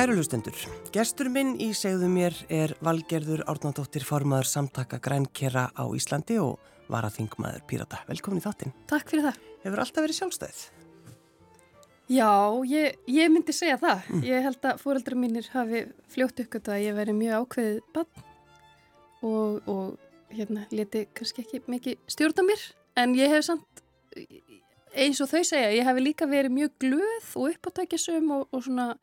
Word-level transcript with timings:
Kæru 0.00 0.14
hlustendur, 0.16 0.56
gestur 0.94 1.28
minn 1.28 1.58
í 1.60 1.66
segðu 1.76 2.06
mér 2.08 2.32
er 2.48 2.72
Valgerður 2.80 3.42
Árnandóttir 3.52 4.00
formaður 4.08 4.46
samtaka 4.48 4.96
grænkera 4.96 5.66
á 5.76 5.84
Íslandi 5.92 6.38
og 6.40 6.54
varaþingmaður 6.88 7.66
Pírata. 7.68 7.98
Velkomin 8.08 8.40
í 8.40 8.44
þáttinn. 8.46 8.72
Takk 8.88 9.12
fyrir 9.12 9.26
það. 9.26 9.42
Hefur 9.66 9.82
alltaf 9.84 10.06
verið 10.06 10.16
sjálfstæð? 10.16 10.62
Já, 12.16 12.30
ég, 12.70 12.96
ég 13.12 13.34
myndi 13.34 13.52
segja 13.52 13.76
það. 13.82 14.08
Mm. 14.08 14.24
Ég 14.30 14.48
held 14.48 14.70
að 14.70 14.80
fóreldra 14.86 15.20
mínir 15.20 15.52
hafi 15.52 15.84
fljótt 16.16 16.40
uppgötu 16.46 16.72
að 16.78 16.86
ég 16.86 16.96
veri 16.96 17.18
mjög 17.20 17.44
ákveðið 17.44 17.84
bann 17.98 18.26
og, 19.20 19.68
og 19.68 20.32
hérna 20.32 20.64
leti 20.72 21.04
kannski 21.12 21.44
ekki 21.44 21.60
mikið 21.68 22.00
stjórna 22.16 22.48
mér 22.48 22.66
en 23.04 23.18
ég 23.20 23.36
hef 23.36 23.50
samt 23.50 23.84
eins 24.96 25.20
og 25.20 25.28
þau 25.28 25.44
segja, 25.44 25.68
ég 25.76 25.84
hef 25.84 26.00
líka 26.00 26.32
verið 26.32 26.56
mjög 26.56 26.76
glöð 26.88 27.32
og 27.36 27.52
uppáttækjasum 27.52 28.36
og, 28.38 28.48
og 28.48 28.64
svona 28.64 28.94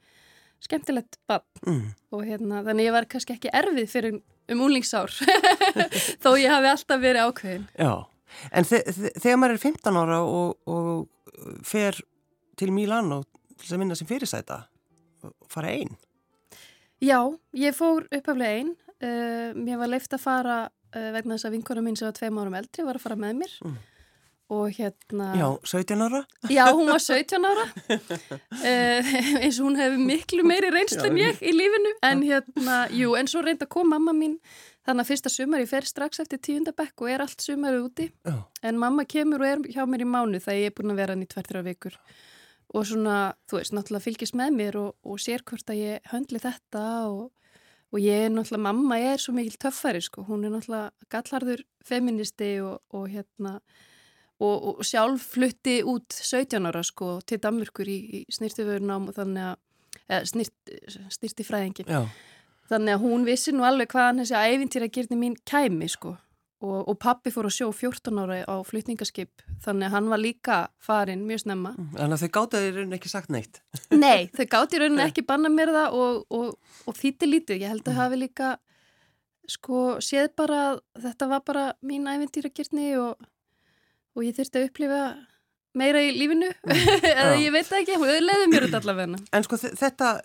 skemmtilegt 0.63 1.19
bann 1.29 1.45
mm. 1.65 1.83
og 2.15 2.25
hérna 2.25 2.63
þannig 2.65 2.89
ég 2.89 2.95
var 2.95 3.07
kannski 3.09 3.35
ekki 3.35 3.53
erfið 3.55 3.89
fyrir 3.91 4.19
um 4.53 4.63
úlingsár 4.67 5.13
þó 6.23 6.31
ég 6.39 6.51
hafi 6.51 6.71
alltaf 6.71 7.01
verið 7.03 7.27
ákveðin. 7.27 7.67
Já, 7.77 7.93
en 8.51 8.69
þe 8.69 8.81
þe 8.87 9.11
þegar 9.15 9.41
maður 9.41 9.57
er 9.57 9.63
15 9.65 10.01
ára 10.01 10.21
og, 10.23 10.55
og 10.69 11.61
fer 11.67 11.99
til 12.57 12.71
Mílan 12.73 13.13
og 13.13 13.27
til 13.57 13.75
að 13.75 13.83
minna 13.83 13.97
sem 13.97 14.09
fyrirsæta 14.09 14.63
fara 15.51 15.73
einn? 15.73 15.93
Já, 17.03 17.19
ég 17.57 17.75
fór 17.77 18.07
uppaflega 18.09 18.61
einn. 18.61 18.73
Uh, 18.97 19.53
mér 19.53 19.77
var 19.77 19.91
leift 19.91 20.13
að 20.15 20.23
fara 20.23 20.55
uh, 20.65 21.09
vegna 21.13 21.35
þess 21.35 21.45
að 21.45 21.53
vinkona 21.53 21.83
mín 21.85 21.97
sem 21.99 22.07
var 22.07 22.15
tveim 22.17 22.39
árum 22.41 22.55
eldri 22.57 22.85
var 22.87 22.97
að 22.97 23.03
fara 23.03 23.19
með 23.19 23.43
mér. 23.43 23.53
Mm 23.61 23.77
og 24.49 24.71
hérna... 24.71 25.33
Já, 25.35 25.47
17 25.63 26.01
ára? 26.01 26.21
Já, 26.49 26.71
hún 26.71 26.87
var 26.87 26.99
17 26.99 27.45
ára. 27.45 27.65
Eh, 28.67 29.03
eins 29.43 29.59
og 29.59 29.67
hún 29.67 29.77
hefði 29.79 29.99
miklu 30.07 30.43
meiri 30.47 30.71
reynslu 30.73 31.03
en 31.09 31.19
ég 31.19 31.41
í 31.43 31.51
lífinu. 31.53 31.91
En 32.07 32.23
hérna, 32.23 32.77
jú, 32.95 33.13
en 33.19 33.27
svo 33.27 33.43
reynda 33.43 33.67
kom 33.69 33.89
mamma 33.91 34.15
mín. 34.15 34.37
Þannig 34.87 35.03
að 35.03 35.09
fyrsta 35.11 35.31
sumar 35.31 35.61
ég 35.61 35.69
fer 35.69 35.87
strax 35.87 36.21
eftir 36.23 36.39
tíundabekk 36.39 37.03
og 37.03 37.11
er 37.11 37.23
allt 37.25 37.43
sumarið 37.43 37.83
úti. 37.89 38.07
Já. 38.23 38.37
en 38.63 38.79
mamma 38.79 39.03
kemur 39.03 39.43
og 39.43 39.47
er 39.47 39.63
hjá 39.75 39.83
mér 39.83 40.05
í 40.05 40.07
mánu 40.07 40.39
þegar 40.39 40.61
ég 40.61 40.71
er 40.71 40.75
búin 40.77 40.93
að 40.93 41.01
vera 41.01 41.15
hann 41.15 41.25
í 41.25 41.27
tvertra 41.27 41.63
vikur. 41.65 41.97
Og 42.75 42.87
svona, 42.87 43.17
þú 43.47 43.59
veist, 43.59 43.75
náttúrulega 43.75 44.05
fylgist 44.05 44.35
með 44.35 44.55
mér 44.55 44.77
og, 44.79 44.95
og 45.03 45.19
sér 45.23 45.43
hvort 45.47 45.67
að 45.71 45.81
ég 45.81 46.07
höndli 46.11 46.39
þetta 46.43 46.85
og, 47.11 47.29
og 47.91 47.99
ég 48.03 48.27
er 48.27 48.31
náttúrulega, 48.31 48.63
mamma 48.63 48.99
er 49.11 49.23
svo 49.23 49.35
mikil 49.35 49.59
töffari 49.59 50.01
sko, 50.03 50.23
hún 50.27 50.47
er 50.47 50.55
náttúrulega 50.55 51.11
gallarður 51.11 51.63
feministi 51.87 52.57
og, 52.63 52.79
og 52.95 53.07
hérna 53.11 53.57
og, 54.39 54.55
og 54.69 54.85
sjálf 54.85 55.31
flutti 55.33 55.79
út 55.87 56.13
17 56.13 56.69
ára 56.69 56.83
sko 56.85 57.17
til 57.25 57.41
Danmörkur 57.43 57.89
í, 57.89 57.97
í 58.21 58.23
snirtiförunám 58.33 59.09
og 59.09 59.17
þannig 59.17 59.55
að 60.07 60.29
snirt, 60.29 60.55
snirti 61.13 61.45
fræðingin 61.47 61.89
Já. 61.89 62.03
þannig 62.69 62.95
að 62.95 63.03
hún 63.03 63.25
vissi 63.27 63.53
nú 63.55 63.65
alveg 63.67 63.91
hvaðan 63.95 64.23
þessi 64.23 64.45
ævintýra 64.53 64.91
gerði 64.93 65.19
mín 65.19 65.35
kæmi 65.47 65.89
sko 65.91 66.15
og, 66.63 66.77
og 66.89 66.95
pappi 67.01 67.31
fór 67.33 67.49
að 67.49 67.55
sjó 67.57 67.67
14 67.75 68.21
ára 68.23 68.39
á 68.45 68.55
flytningaskip 68.65 69.43
þannig 69.63 69.89
að 69.89 69.95
hann 69.97 70.11
var 70.11 70.21
líka 70.21 70.57
farin 70.83 71.25
mjög 71.27 71.43
snemma. 71.45 71.73
Mm, 71.77 71.89
Þannig 71.97 72.15
að 72.15 72.23
þau 72.23 72.33
gáti 72.37 72.61
í 72.61 72.71
rauninni 72.73 72.97
ekki 72.97 73.11
sagt 73.11 73.33
neitt. 73.33 73.61
Nei, 74.05 74.29
þau 74.33 74.45
gáti 74.53 74.77
í 74.77 74.81
rauninni 74.81 75.05
ekki 75.05 75.25
banna 75.27 75.51
mér 75.53 75.73
það 75.75 75.97
og, 76.01 76.23
og, 76.33 76.79
og 76.87 76.97
þýtti 76.97 77.29
lítið, 77.29 77.61
ég 77.61 77.73
held 77.73 77.85
að 77.85 77.93
mm. 77.93 78.01
hafi 78.01 78.21
líka 78.23 78.53
sko 79.47 79.81
séð 80.03 80.33
bara 80.35 80.61
þetta 80.99 81.29
var 81.31 81.43
bara 81.47 81.65
mín 81.85 82.09
ævintýra 82.09 82.51
gerðni 82.51 82.89
og 82.99 83.15
og 84.17 84.25
ég 84.25 84.37
þurfti 84.37 84.61
að 84.61 84.69
upplifa 84.71 85.01
meira 85.77 86.01
í 86.01 86.13
lífinu. 86.17 86.49
Eða 87.13 87.35
ég 87.37 87.53
veit 87.53 87.75
ekki, 87.79 87.99
þau 88.01 88.07
leiði 88.25 88.47
mér 88.49 88.67
út 88.67 88.79
allavega. 88.79 89.19
En 89.37 89.45
sko 89.45 89.59
þetta 89.61 90.15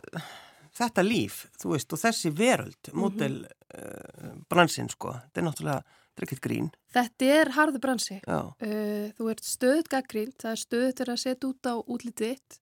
þetta 0.77 1.05
líf, 1.05 1.47
þú 1.61 1.75
veist, 1.75 1.93
og 1.93 2.01
þessi 2.01 2.33
veröld 2.37 2.93
mótel 2.97 3.43
mm 3.43 3.49
-hmm. 3.49 4.31
uh, 4.33 4.39
bransin 4.49 4.89
sko, 4.89 5.13
þetta 5.13 5.41
er 5.41 5.47
náttúrulega 5.47 5.83
drekkit 6.17 6.41
grín. 6.41 6.71
Þetta 6.93 7.25
er 7.25 7.51
harðu 7.57 7.81
bransi. 7.81 8.21
Uh, 8.29 9.13
þú 9.17 9.31
ert 9.33 9.45
stöðut 9.45 9.89
gaggrín 9.89 10.33
það 10.39 10.51
er 10.51 10.61
stöðut 10.61 11.01
að 11.09 11.17
setja 11.17 11.49
út 11.49 11.67
á 11.69 11.75
útlitið 11.81 12.59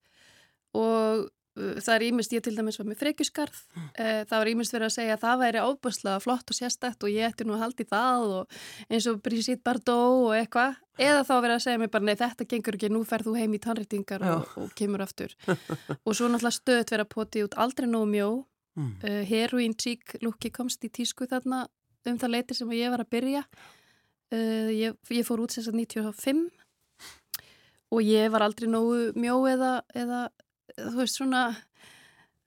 og 0.75 1.31
það 1.59 1.95
er 1.95 2.05
ímest, 2.07 2.35
ég 2.35 2.43
til 2.45 2.55
dæmis 2.55 2.79
var 2.79 2.87
með 2.87 3.01
frekjusgarð 3.01 3.57
mm. 3.59 3.87
Eh, 4.01 4.21
það 4.29 4.37
var 4.37 4.51
ímest 4.53 4.75
verið 4.75 4.87
að 4.87 4.95
segja 4.95 5.17
að 5.17 5.25
það 5.25 5.41
væri 5.41 5.63
ábúrslega 5.65 6.23
flott 6.23 6.53
og 6.53 6.57
sérstætt 6.57 7.07
og 7.07 7.11
ég 7.11 7.27
ætti 7.27 7.47
nú 7.47 7.57
að 7.57 7.65
haldi 7.65 7.87
það 7.91 8.35
og 8.37 8.61
eins 8.89 9.09
og 9.11 9.19
Brigitte 9.25 9.65
Bardot 9.67 10.29
og 10.29 10.37
eitthvað, 10.37 10.79
eða 11.01 11.25
þá 11.27 11.35
verið 11.35 11.57
að 11.57 11.65
segja 11.67 11.83
mér 11.83 11.93
bara 11.97 12.07
nei 12.07 12.15
þetta 12.21 12.47
gengur 12.53 12.79
ekki, 12.79 12.93
nú 12.95 13.03
ferð 13.09 13.31
þú 13.31 13.35
heim 13.41 13.57
í 13.57 13.63
tannreitingar 13.67 14.27
og, 14.31 14.55
og 14.63 14.71
kemur 14.79 15.05
aftur. 15.05 15.35
Og 16.07 16.15
svo 16.15 16.31
náttúrulega 16.31 16.57
stöðt 16.57 16.95
verið 16.95 17.05
að 17.05 17.13
poti 17.17 17.45
út 17.45 17.59
aldrei 17.61 17.91
nóg 17.91 18.07
mjó. 18.11 18.31
Mm. 18.79 18.93
uh, 19.03 19.23
heroin 19.27 19.73
tík 19.75 20.15
lúki 20.23 20.53
komst 20.55 20.85
í 20.87 20.89
tísku 20.95 21.27
þarna 21.27 21.65
um 22.07 22.19
það 22.21 22.31
leiti 22.37 22.55
sem 22.55 22.71
ég 22.79 22.93
var 22.95 23.03
að 23.03 23.11
byrja. 23.11 23.43
Uh, 24.31 24.71
ég, 24.71 24.95
ég 25.11 25.27
fór 25.27 25.43
út 25.43 25.51
sagt 25.51 25.75
95 25.75 26.47
og 27.91 28.07
ég 28.07 28.31
var 28.31 28.47
aldrei 28.47 28.71
nógu 28.71 29.11
mjó 29.19 29.41
eða, 29.51 29.81
eða 29.99 30.29
þú 30.87 30.97
veist 31.01 31.19
svona 31.19 31.43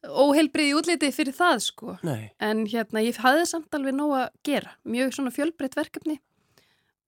óheilbrið 0.04 0.70
í 0.70 0.76
útliti 0.76 1.10
fyrir 1.16 1.36
það 1.38 1.62
sko. 1.68 1.96
Nei. 2.04 2.32
en 2.44 2.66
hérna 2.68 3.04
ég 3.06 3.20
hafði 3.24 3.48
samt 3.50 3.76
alveg 3.76 3.96
nóg 3.96 4.16
að 4.20 4.28
gera. 4.48 4.76
Mjög 4.84 5.16
svona 5.16 5.34
fjölbreytt 5.36 5.78
verkefni. 5.80 6.20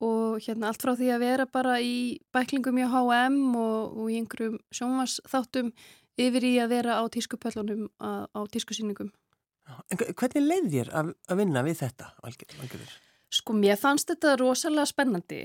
Og 0.03 0.43
hérna 0.43 0.69
allt 0.69 0.83
frá 0.83 0.93
því 0.95 1.11
að 1.15 1.23
vera 1.23 1.45
bara 1.47 1.77
í 1.81 2.19
bæklingum 2.35 2.79
í 2.79 2.87
H&M 2.91 3.55
og, 3.55 3.95
og 3.95 4.09
í 4.11 4.19
einhverjum 4.19 4.57
sjónvarsþáttum 4.75 5.71
yfir 6.19 6.47
í 6.47 6.55
að 6.63 6.73
vera 6.75 6.99
á 6.99 7.03
tískupöllunum 7.11 7.87
á, 7.99 8.27
á 8.27 8.39
tískusýningum. 8.51 9.11
En 9.89 9.97
hvernig 9.97 10.45
leið 10.45 10.67
þér 10.73 10.91
að, 10.93 11.11
að 11.31 11.39
vinna 11.41 11.63
við 11.65 11.79
þetta, 11.81 12.11
Valgerður? 12.23 12.97
Sko 13.33 13.55
mér 13.57 13.79
fannst 13.81 14.11
þetta 14.11 14.35
rosalega 14.39 14.85
spennandi 14.87 15.41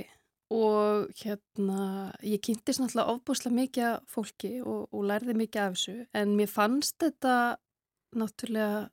og 0.50 1.11
hérna 1.21 2.11
ég 2.27 2.43
kynntist 2.43 2.83
náttúrulega 2.83 3.15
ofbúslega 3.15 3.56
mikið 3.56 3.99
fólki 4.11 4.56
og, 4.65 4.88
og 4.91 5.05
lærði 5.06 5.37
mikið 5.38 5.62
af 5.62 5.77
þessu 5.77 5.97
en 6.19 6.33
mér 6.38 6.50
fannst 6.50 6.97
þetta 7.03 7.34
náttúrulega 8.19 8.88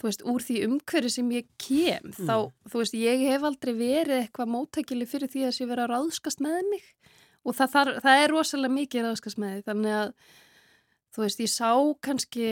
þú 0.00 0.08
veist, 0.08 0.24
úr 0.24 0.44
því 0.44 0.56
umhverju 0.66 1.12
sem 1.12 1.32
ég 1.36 1.48
kem 1.60 2.08
mm. 2.08 2.24
þá, 2.24 2.36
þú 2.72 2.82
veist, 2.82 2.96
ég 2.96 3.24
hef 3.28 3.44
aldrei 3.44 3.74
verið 3.76 4.22
eitthvað 4.22 4.52
móttækili 4.54 5.08
fyrir 5.08 5.32
því 5.32 5.46
að 5.46 5.60
ég 5.60 5.70
verið 5.70 5.84
að 5.84 5.92
ráðskast 5.92 6.44
með 6.44 6.60
mig 6.70 6.86
og 7.44 7.56
það, 7.56 7.72
það, 7.74 7.92
það 8.06 8.24
er 8.24 8.34
rosalega 8.34 8.76
mikið 8.76 9.06
ráðskast 9.06 9.40
með 9.40 9.54
því 9.56 9.66
þannig 9.68 9.96
að, 10.00 10.12
þú 11.12 11.24
veist, 11.26 11.44
ég 11.44 11.52
sá 11.52 11.70
kannski 12.08 12.50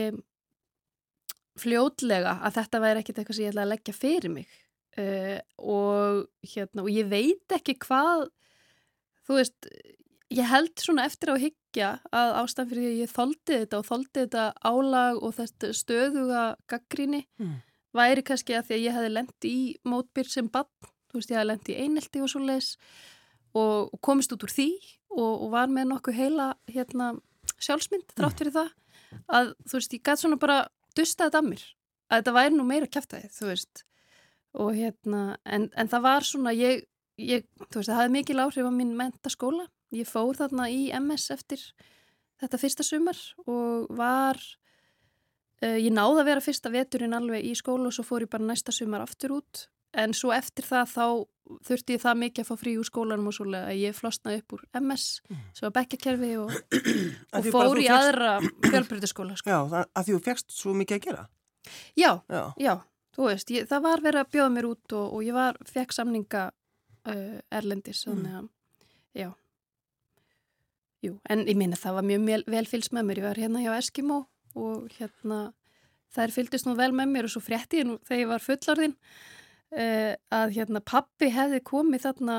fljótlega 1.59 2.37
að 2.45 2.59
þetta 2.61 2.83
væri 2.85 3.03
ekkit 3.03 3.21
eitthvað 3.21 3.39
sem 3.39 3.47
ég 3.47 3.53
ætla 3.53 3.65
að 3.65 3.73
leggja 3.73 3.97
fyrir 3.97 4.37
mig 4.37 4.59
uh, 4.97 5.37
og 5.57 6.25
hérna 6.53 6.85
og 6.85 6.91
ég 6.93 7.09
veit 7.11 7.55
ekki 7.55 7.77
hvað 7.83 8.27
þú 9.27 9.37
veist 9.37 9.69
ég 10.33 10.49
held 10.49 10.73
svona 10.81 11.05
eftir 11.09 11.33
á 11.33 11.35
higgja 11.41 11.89
að 12.13 12.35
ástæðan 12.43 12.69
fyrir 12.69 12.83
því 12.83 12.91
að 12.91 13.01
ég 13.01 13.13
þóldi 13.13 13.57
þetta 13.63 13.79
og 13.79 13.87
þóldi 13.87 14.23
þetta 14.23 14.45
álag 14.65 15.21
og 15.25 15.35
þetta 15.37 15.71
stöðuga 15.77 16.43
gaggríni 16.69 17.23
mm. 17.41 17.55
væri 17.97 18.25
kannski 18.25 18.57
að 18.57 18.69
því 18.69 18.77
að 18.77 18.85
ég 18.85 18.97
hefði 18.97 19.13
lendi 19.15 19.53
í 19.53 19.63
mótbyr 19.89 20.29
sem 20.29 20.49
bann, 20.53 20.69
þú 21.09 21.19
veist 21.19 21.33
ég 21.33 21.39
hefði 21.39 21.49
lendi 21.51 21.73
í 21.73 21.79
einelti 21.85 22.23
og 22.25 22.31
svo 22.31 22.43
leis 22.45 22.75
og, 23.57 23.89
og 23.89 23.97
komist 24.05 24.33
út 24.35 24.45
úr 24.45 24.53
því 24.53 24.69
og, 25.09 25.33
og 25.33 25.47
var 25.55 25.73
með 25.73 25.89
nokkuð 25.93 26.19
heila 26.21 26.51
hérna 26.69 27.15
sjálfsmynd 27.57 28.13
þrátt 28.13 28.37
hmm. 28.37 28.39
fyrir 28.41 28.53
mm. 28.53 28.59
það 28.59 29.35
að 29.39 29.53
þú 29.65 29.79
veist 29.79 29.97
ég 29.97 30.05
gæti 30.05 30.23
svona 30.23 30.41
bara 30.41 30.59
dusta 30.97 31.25
þetta 31.25 31.41
að 31.41 31.51
mér 31.53 31.67
að 32.09 32.21
þetta 32.21 32.35
væri 32.37 32.57
nú 32.57 32.65
meira 32.65 32.89
kæftæðið, 32.89 33.33
þú 33.33 33.49
veist 33.49 33.83
og 34.57 34.73
hérna, 34.73 35.37
en, 35.45 35.69
en 35.77 35.89
það 35.91 36.05
var 36.05 36.25
svona, 36.25 36.53
ég, 36.57 36.85
ég, 37.21 37.45
þú 37.67 37.81
veist, 37.81 37.91
það 37.91 37.99
hafði 37.99 38.15
mikil 38.15 38.39
áhrif 38.41 38.69
á 38.69 38.73
minn 38.73 38.95
mentaskóla. 38.97 39.67
Ég 39.93 40.09
fór 40.09 40.37
þarna 40.37 40.69
í 40.69 40.89
MS 40.93 41.29
eftir 41.33 41.63
þetta 42.39 42.59
fyrsta 42.61 42.85
sumar 42.85 43.19
og 43.49 43.89
var, 43.97 44.39
uh, 45.63 45.77
ég 45.77 45.91
náði 45.93 46.23
að 46.23 46.29
vera 46.31 46.45
fyrsta 46.45 46.71
veturinn 46.73 47.17
alveg 47.17 47.45
í 47.45 47.55
skóla 47.57 47.89
og 47.89 47.97
svo 47.97 48.05
fór 48.07 48.25
ég 48.25 48.31
bara 48.31 48.47
næsta 48.47 48.73
sumar 48.75 49.05
aftur 49.05 49.39
út. 49.39 49.67
En 49.97 50.13
svo 50.13 50.29
eftir 50.33 50.67
það 50.67 50.91
þá 50.91 51.05
þurfti 51.65 51.95
ég 51.95 52.03
það 52.03 52.19
mikið 52.23 52.43
að 52.43 52.49
fá 52.49 52.61
frí 52.61 52.75
úr 52.77 52.85
skólanum 52.85 53.31
og 53.31 53.33
svolítið 53.33 53.71
að 53.71 53.79
ég 53.81 53.95
flosnaði 53.97 54.41
upp 54.43 54.53
úr 54.53 54.65
MS, 54.77 55.05
mm. 55.25 55.39
svo 55.57 55.69
að 55.69 55.75
bekkakerfi 55.79 56.29
og, 56.43 56.53
og 57.39 57.49
fór 57.49 57.81
í 57.81 57.87
aðra 57.89 58.35
fjölbrytaskóla. 58.67 59.37
Sko. 59.39 59.49
Já, 59.49 59.85
að 59.89 60.03
því 60.03 60.15
þú 60.15 60.21
fegst 60.27 60.53
svo 60.53 60.75
mikið 60.77 60.99
að 60.99 61.07
gera? 61.07 61.25
Já, 61.97 62.11
já, 62.29 62.43
já. 62.61 62.73
Þú 63.19 63.25
veist, 63.27 63.49
ég, 63.51 63.65
það 63.67 63.81
var 63.83 63.99
verið 63.99 64.21
að 64.21 64.27
bjóða 64.31 64.51
mér 64.55 64.65
út 64.69 64.93
og, 64.95 65.07
og 65.17 65.23
ég 65.27 65.35
var, 65.35 65.57
fekk 65.67 65.91
samninga 65.91 66.43
uh, 67.11 67.39
erlendis, 67.51 68.05
þannig 68.07 68.29
mm. 68.31 68.37
að, 68.37 68.45
já. 69.19 69.29
Jú, 71.03 71.17
en 71.27 71.41
ég 71.43 71.57
minna 71.59 71.75
það 71.79 71.97
var 71.97 72.05
mjög 72.07 72.45
vel 72.55 72.61
fylgst 72.71 72.93
með 72.95 73.09
mér, 73.09 73.19
ég 73.19 73.27
var 73.27 73.41
hérna 73.43 73.63
hjá 73.65 73.73
Eskimo 73.75 74.21
og 74.55 74.85
hérna 74.95 75.39
þær 76.15 76.33
fylgdist 76.37 76.69
nú 76.69 76.77
vel 76.79 76.93
með 76.95 77.11
mér 77.11 77.27
og 77.27 77.33
svo 77.33 77.41
frétti 77.43 77.81
ég 77.81 77.89
nú 77.89 77.97
þegar 78.07 78.21
ég 78.21 78.31
var 78.31 78.45
fullarðinn 78.45 78.95
uh, 78.95 80.13
að 80.39 80.55
hérna 80.55 80.83
pappi 80.93 81.29
hefði 81.35 81.59
komið 81.67 82.05
þarna, 82.07 82.37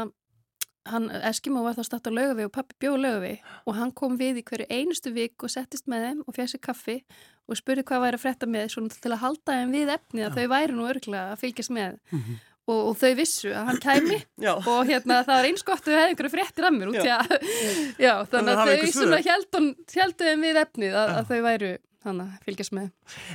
hann, 0.89 1.11
Eskimo 1.29 1.67
var 1.67 1.77
þá 1.77 1.83
statt 1.91 2.09
á 2.09 2.13
lögavi 2.17 2.49
og 2.49 2.55
pappi 2.57 2.79
bjóð 2.81 3.03
lögavi 3.05 3.35
og 3.67 3.77
hann 3.77 3.93
kom 3.93 4.17
við 4.21 4.41
í 4.41 4.47
hverju 4.49 4.71
einustu 4.73 5.13
vik 5.13 5.45
og 5.45 5.53
settist 5.53 5.93
með 5.93 6.09
þeim 6.09 6.25
og 6.25 6.41
fjæsi 6.41 6.65
kaffi 6.65 7.03
og 7.51 7.59
spurði 7.59 7.87
hvað 7.89 8.05
væri 8.05 8.21
að 8.21 8.23
fretta 8.23 8.49
með 8.51 8.77
til 8.95 9.11
að 9.11 9.23
halda 9.25 9.59
þeim 9.59 9.75
við 9.75 9.93
efni 9.97 10.25
að 10.25 10.31
Já. 10.31 10.37
þau 10.39 10.55
væri 10.55 10.77
nú 10.77 10.87
örgulega 10.87 11.35
að 11.35 11.43
fylgjast 11.43 11.75
með. 11.75 11.99
Mm 12.11 12.23
-hmm. 12.23 12.41
og, 12.71 12.81
og 12.87 12.97
þau 13.01 13.13
vissu 13.19 13.51
að 13.51 13.69
hann 13.69 13.83
kæmi 13.83 14.19
og 14.73 14.81
hérna 14.87 15.21
það 15.27 15.37
var 15.37 15.51
eins 15.51 15.67
gott 15.67 15.85
að 15.85 15.93
við 15.93 16.01
hefðum 16.01 16.15
einhverju 16.15 16.35
frettir 16.37 16.69
að 16.69 16.75
mér 16.79 16.91
út 16.93 17.01
að 17.03 17.31
Já, 18.07 18.15
þannig 18.33 18.53
að 18.55 18.73
þau 18.73 18.93
svona 18.97 19.23
heldu 19.27 20.25
þeim 20.25 20.49
við 20.49 20.65
efnið 20.65 20.95
að, 20.95 21.15
að 21.19 21.31
þau 21.31 21.41
væru 21.49 21.73
þannig 22.01 22.27
að 22.27 22.47
fylgjast 22.47 22.73
með. 22.73 22.89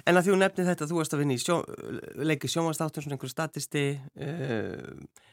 En 0.06 0.18
að 0.18 0.28
þú 0.30 0.40
nefnið 0.42 0.70
þetta, 0.72 0.88
þú 0.90 0.98
varst 0.98 1.14
að 1.14 1.22
vinna 1.22 1.36
í 1.36 1.42
sjó, 1.42 1.60
leiki 2.18 2.50
sjómanstáttur, 2.50 3.06
svona 3.06 3.18
einhverju 3.18 3.34
statisti 3.36 3.84
uh, 3.94 5.26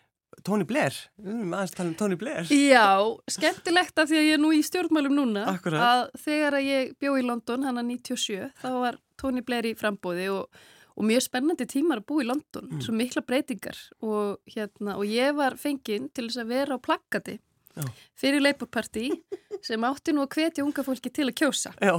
Tony 0.46 0.64
Blair, 0.68 0.96
við 1.20 1.34
erum 1.36 1.54
aðeins 1.54 1.72
að 1.74 1.78
tala 1.78 1.90
um 1.90 1.96
Tony 2.00 2.18
Blair. 2.18 2.48
Já, 2.50 2.88
skemmtilegt 3.30 4.00
af 4.00 4.10
því 4.10 4.18
að 4.18 4.26
ég 4.26 4.36
er 4.38 4.42
nú 4.42 4.52
í 4.56 4.62
stjórnmálum 4.66 5.14
núna 5.18 5.44
Akkurat. 5.52 5.84
að 5.84 6.02
þegar 6.24 6.58
að 6.58 6.68
ég 6.68 6.92
bjó 7.02 7.14
í 7.20 7.24
London, 7.26 7.66
hann 7.68 7.80
að 7.82 7.88
97, 7.92 8.50
þá 8.62 8.70
var 8.82 8.98
Tony 9.20 9.44
Blair 9.46 9.68
í 9.68 9.74
frambóði 9.78 10.28
og, 10.32 10.62
og 10.96 11.08
mjög 11.08 11.26
spennandi 11.28 11.68
tímar 11.70 12.02
að 12.02 12.08
bú 12.10 12.20
í 12.24 12.28
London, 12.28 12.68
mm. 12.72 12.82
svo 12.86 12.96
mikla 12.96 13.24
breytingar 13.28 13.78
og, 14.00 14.40
hérna, 14.50 14.96
og 14.96 15.06
ég 15.06 15.36
var 15.38 15.58
fenginn 15.60 16.10
til 16.10 16.28
þess 16.28 16.42
að 16.42 16.54
vera 16.56 16.80
á 16.80 16.84
plakkati 16.88 17.38
Já. 17.76 17.86
fyrir 18.18 18.42
Labour 18.42 18.68
Party 18.72 19.10
sem 19.64 19.84
átti 19.86 20.14
nú 20.16 20.24
að 20.26 20.38
hvetja 20.38 20.64
unga 20.64 20.84
fólki 20.84 21.12
til 21.12 21.28
að 21.30 21.36
kjósa. 21.38 21.76
Já. 21.78 21.94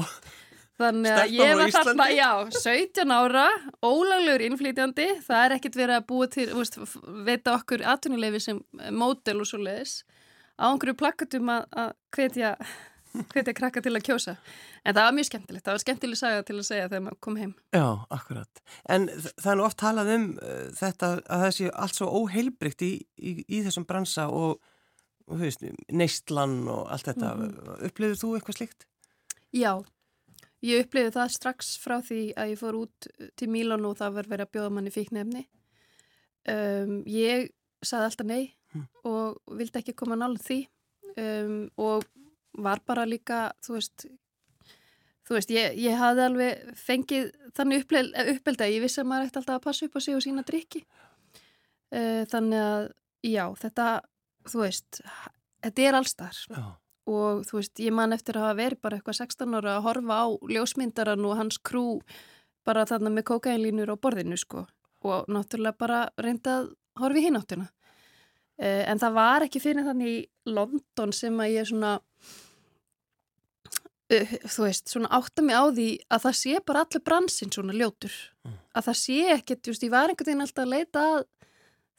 Þannig 0.82 1.14
að 1.14 1.34
ég 1.36 1.52
var 1.60 1.72
þarna, 1.74 2.08
já, 2.10 2.30
17 2.58 3.14
ára, 3.14 3.44
ólaglegur 3.86 4.42
innflýtjandi, 4.48 5.06
það 5.22 5.44
er 5.46 5.54
ekkit 5.60 5.78
verið 5.78 6.00
að 6.00 6.08
búa 6.10 6.30
til, 6.34 6.48
veist, 6.58 6.80
veita 7.28 7.54
okkur 7.60 7.84
atvinnuleifi 7.94 8.42
sem 8.42 8.64
mótel 8.90 9.44
og 9.44 9.50
svo 9.50 9.62
leiðis, 9.62 10.00
á 10.58 10.72
einhverju 10.72 10.98
plakkatum 10.98 11.54
að 11.54 11.94
hvetja, 12.18 12.56
hvetja 13.36 13.56
krakka 13.60 13.86
til 13.86 13.94
að 13.94 14.06
kjósa. 14.10 14.36
En 14.84 14.98
það 14.98 15.06
var 15.06 15.16
mjög 15.20 15.30
skemmtilegt, 15.30 15.66
það 15.68 15.78
var 15.78 15.86
skemmtileg 15.86 16.20
saga 16.20 16.44
til 16.50 16.58
að 16.58 16.68
segja 16.68 16.90
þegar 16.90 17.06
maður 17.06 17.22
kom 17.24 17.40
heim. 17.40 17.56
Já, 17.78 17.88
akkurat. 18.18 18.66
En 18.98 19.10
það 19.14 19.50
er 19.54 19.60
nú 19.60 19.68
oft 19.70 19.80
talað 19.80 20.14
um 20.18 20.30
uh, 20.34 20.60
þetta 20.82 21.12
að 21.22 21.46
það 21.46 21.58
sé 21.60 21.74
allt 21.86 22.00
svo 22.00 22.10
óheilbrygt 22.18 22.84
í, 22.84 22.94
í, 23.22 23.36
í 23.46 23.62
þessum 23.68 23.86
bransa 23.88 24.26
og, 24.34 24.58
og 25.30 25.40
veist, 25.46 25.64
neistlan 25.94 26.64
og 26.66 26.90
allt 26.90 27.14
þetta. 27.14 27.36
Mm. 27.38 27.76
Upplifir 27.92 28.20
þú 28.26 28.34
eitthvað 28.40 28.64
slikt? 28.64 28.88
Já. 29.54 29.78
Ég 30.64 30.86
uppliði 30.86 31.12
það 31.12 31.34
strax 31.36 31.74
frá 31.82 31.98
því 32.06 32.22
að 32.40 32.54
ég 32.54 32.60
fór 32.62 32.78
út 32.80 33.08
til 33.40 33.50
Mílan 33.52 33.84
og 33.88 33.98
það 34.00 34.18
var 34.18 34.30
verið 34.32 34.46
að 34.46 34.54
bjóða 34.56 34.72
manni 34.72 34.94
fíknefni. 34.94 35.44
Um, 36.48 37.02
ég 37.08 37.50
saði 37.84 38.08
alltaf 38.08 38.28
nei 38.28 38.44
hm. 38.72 38.86
og 39.08 39.56
vildi 39.60 39.80
ekki 39.80 39.96
koma 39.96 40.18
nálega 40.20 40.44
því 40.44 40.60
um, 41.20 41.58
og 41.80 42.04
var 42.64 42.84
bara 42.88 43.06
líka, 43.08 43.46
þú 43.64 43.78
veist, 43.78 44.06
þú 45.28 45.38
veist, 45.38 45.54
ég, 45.56 45.78
ég 45.84 46.00
hafði 46.00 46.26
alveg 46.28 46.76
fengið 46.80 47.32
þannig 47.58 47.88
uppelda, 48.36 48.70
ég 48.72 48.84
vissi 48.84 49.02
að 49.02 49.10
maður 49.10 49.32
ætti 49.32 49.42
alltaf 49.42 49.60
að 49.60 49.66
passa 49.68 49.88
upp 49.88 49.98
á 49.98 50.02
sig 50.06 50.18
og 50.20 50.24
sína 50.24 50.46
drikki. 50.48 50.84
Uh, 51.94 52.24
þannig 52.32 52.62
að, 52.62 52.88
já, 53.28 53.44
þetta, 53.64 53.90
þú 54.52 54.64
veist, 54.64 55.02
þetta 55.66 55.88
er 55.88 56.00
allstar. 56.00 56.44
Já 56.52 56.64
og 57.10 57.44
þú 57.48 57.60
veist, 57.60 57.80
ég 57.84 57.96
man 57.96 58.16
eftir 58.16 58.38
að 58.40 58.48
hafa 58.48 58.60
verið 58.62 58.82
bara 58.86 58.98
eitthvað 58.98 59.20
16 59.20 59.58
ára 59.60 59.76
að 59.76 59.86
horfa 59.88 60.20
á 60.24 60.26
ljósmyndaran 60.56 61.28
og 61.28 61.38
hans 61.40 61.60
krú 61.60 61.86
bara 62.64 62.86
þarna 62.88 63.12
með 63.12 63.28
kokainlínur 63.34 63.92
á 63.92 63.96
borðinu 64.00 64.40
sko 64.40 64.64
og 65.04 65.28
náttúrulega 65.28 65.80
bara 65.80 66.00
reynda 66.16 66.62
að 66.62 66.70
horfi 67.02 67.26
hinn 67.26 67.40
áttuna 67.40 67.68
eh, 68.56 68.88
en 68.88 69.02
það 69.02 69.18
var 69.18 69.48
ekki 69.48 69.60
fyrir 69.64 69.88
þannig 69.88 70.14
í 70.14 70.18
London 70.48 71.12
sem 71.16 71.44
að 71.44 71.56
ég 71.58 71.68
svona 71.68 71.98
uh, 74.14 74.34
þú 74.48 74.68
veist, 74.70 74.88
svona 74.88 75.12
átta 75.12 75.44
mig 75.44 75.60
á 75.60 75.64
því 75.68 75.90
að 76.08 76.24
það 76.28 76.40
sé 76.40 76.64
bara 76.64 76.86
allir 76.86 77.04
bransinn 77.04 77.52
svona 77.52 77.76
ljótur. 77.76 78.16
Mm. 78.44 78.56
að 78.76 78.88
það 78.88 78.98
sé 79.00 79.20
ekkert, 79.36 79.68
just, 79.68 79.84
ég 79.84 79.92
var 79.92 80.12
einhvern 80.12 80.32
veginn 80.32 80.44
alltaf 80.44 80.64
að 80.64 80.72
leita 80.72 81.04
að 81.04 81.22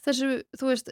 þessu, 0.04 0.32
þú 0.56 0.72
veist 0.72 0.90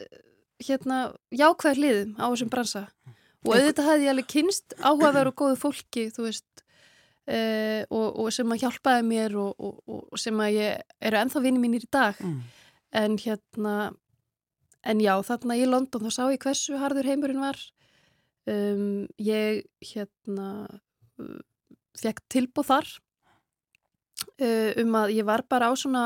hérna 0.63 1.01
jákvæðar 1.33 1.81
liðum 1.81 2.15
á 2.21 2.25
þessum 2.29 2.53
bransa. 2.53 2.87
Mm 3.09 3.19
og 3.43 3.55
auðvitað 3.57 3.89
hefði 3.91 4.07
ég 4.07 4.13
alveg 4.15 4.29
kynst 4.31 4.77
áhugaveru 4.79 5.33
og 5.33 5.39
góðu 5.39 5.59
fólki 5.61 6.07
veist 6.17 6.63
uh, 6.63 7.83
og, 7.91 8.09
og 8.25 8.33
sem 8.35 8.55
að 8.55 8.65
hjálpaði 8.65 9.07
mér 9.09 9.37
og, 9.43 9.55
og, 9.59 10.03
og 10.09 10.21
sem 10.21 10.43
að 10.43 10.59
ég 10.59 10.97
eru 11.03 11.21
enþá 11.23 11.45
vinið 11.47 11.65
mínir 11.65 11.87
í 11.87 11.93
dag. 11.93 12.19
Mm. 12.23 12.41
en 12.93 13.19
hérna 13.19 13.77
en 14.83 15.01
já 15.01 15.15
þarna 15.25 15.57
í 15.57 15.67
London 15.69 16.03
þá 16.07 16.11
sá 16.11 16.25
ég 16.33 16.43
hversu 16.43 16.79
harður 16.81 17.09
heimurinn 17.09 17.43
var. 17.43 17.59
Um, 18.51 19.07
ég 19.23 19.63
hérna 19.93 20.67
fekk 21.99 22.23
tilbúð 22.33 22.67
þar 22.73 22.89
uh, 24.43 24.71
um 24.83 24.97
að 24.99 25.13
ég 25.17 25.29
var 25.29 25.45
bara 25.51 25.71
á 25.71 25.73
svona 25.79 26.05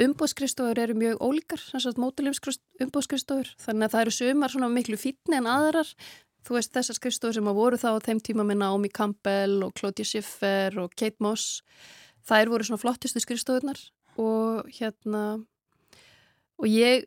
umbóðskristofur 0.00 0.80
eru 0.82 0.96
mjög 0.98 1.22
ólíkar, 1.24 1.62
mótilimsk 1.96 2.50
umbóðskristofur 2.82 3.54
þannig 3.62 3.88
að 3.88 3.94
það 3.94 4.04
eru 4.04 4.14
sumar 4.18 4.52
svona 4.52 4.70
miklu 4.72 5.00
fítni 5.00 5.38
en 5.38 5.48
aðrar 5.48 5.88
þú 6.42 6.58
veist 6.58 6.74
þessar 6.74 6.98
skrifstofur 6.98 7.38
sem 7.38 7.50
að 7.50 7.58
voru 7.58 7.80
þá 7.80 7.88
á 7.94 8.04
þeim 8.04 8.20
tíma 8.24 8.46
með 8.46 8.62
Naomi 8.62 8.90
Campbell 8.92 9.62
og 9.66 9.74
Claudia 9.78 10.06
Schiffer 10.06 10.78
og 10.82 10.94
Kate 10.98 11.22
Moss 11.22 11.62
þær 12.28 12.52
voru 12.52 12.66
svona 12.66 12.82
flottistu 12.82 13.22
skrifstofunar 13.22 13.80
og 14.20 14.68
hérna 14.74 15.24
og 16.60 16.68
ég 16.68 17.06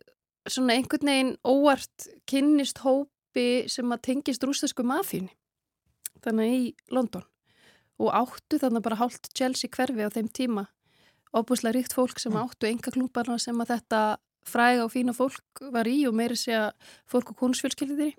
svona 0.49 0.75
einhvern 0.77 1.09
veginn 1.09 1.33
óvart 1.47 2.09
kynnist 2.29 2.83
hópi 2.83 3.65
sem 3.71 3.91
að 3.91 4.03
tengist 4.09 4.43
rústasku 4.45 4.85
mafíni 4.85 5.31
þannig 6.25 6.53
í 6.55 6.63
London. 6.93 7.25
Og 8.01 8.11
áttu 8.11 8.59
þannig 8.59 8.83
bara 8.83 8.99
hálft 8.99 9.29
Chelsea 9.37 9.71
hverfi 9.71 10.03
á 10.03 10.11
þeim 10.11 10.29
tíma. 10.33 10.65
Óbúslega 11.35 11.77
ríkt 11.77 11.95
fólk 11.95 12.19
sem 12.19 12.35
áttu 12.35 12.67
enga 12.67 12.91
klúparna 12.91 13.37
sem 13.39 13.59
að 13.61 13.75
þetta 13.75 14.01
fræga 14.45 14.85
og 14.85 14.93
fína 14.93 15.15
fólk 15.15 15.63
var 15.73 15.87
í 15.89 16.03
og 16.09 16.15
meiri 16.17 16.37
sé 16.37 16.53
að 16.57 16.91
fólk 17.09 17.33
og 17.33 17.39
konusfjölskyldir 17.41 18.11
í 18.11 18.15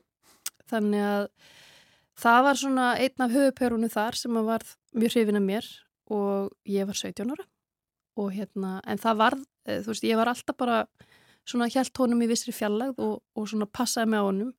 þannig 0.70 1.04
að 1.06 1.26
það 2.16 2.40
var 2.46 2.60
svona 2.60 2.86
einn 3.02 3.26
af 3.26 3.34
höfupörunum 3.34 3.92
þar 3.92 4.18
sem 4.18 4.40
var 4.46 4.64
mjög 4.96 5.14
hrifin 5.16 5.40
að 5.40 5.46
mér 5.50 5.68
og 6.12 6.50
ég 6.70 6.88
var 6.88 6.96
17 6.96 7.34
ára. 7.34 7.46
Og 8.16 8.32
hérna, 8.32 8.80
en 8.88 8.98
það 8.98 9.16
var, 9.20 9.34
eh, 9.66 9.80
þú 9.84 9.92
veist, 9.92 10.04
ég 10.04 10.16
var 10.16 10.30
alltaf 10.30 10.56
bara 10.56 10.86
svona 11.44 11.68
hjælt 11.68 11.96
honum 11.98 12.22
í 12.22 12.28
vissri 12.30 12.52
fjallag 12.52 12.98
og, 12.98 13.22
og 13.36 13.48
svona 13.48 13.66
passaði 13.66 14.10
með 14.14 14.26
honum. 14.28 14.52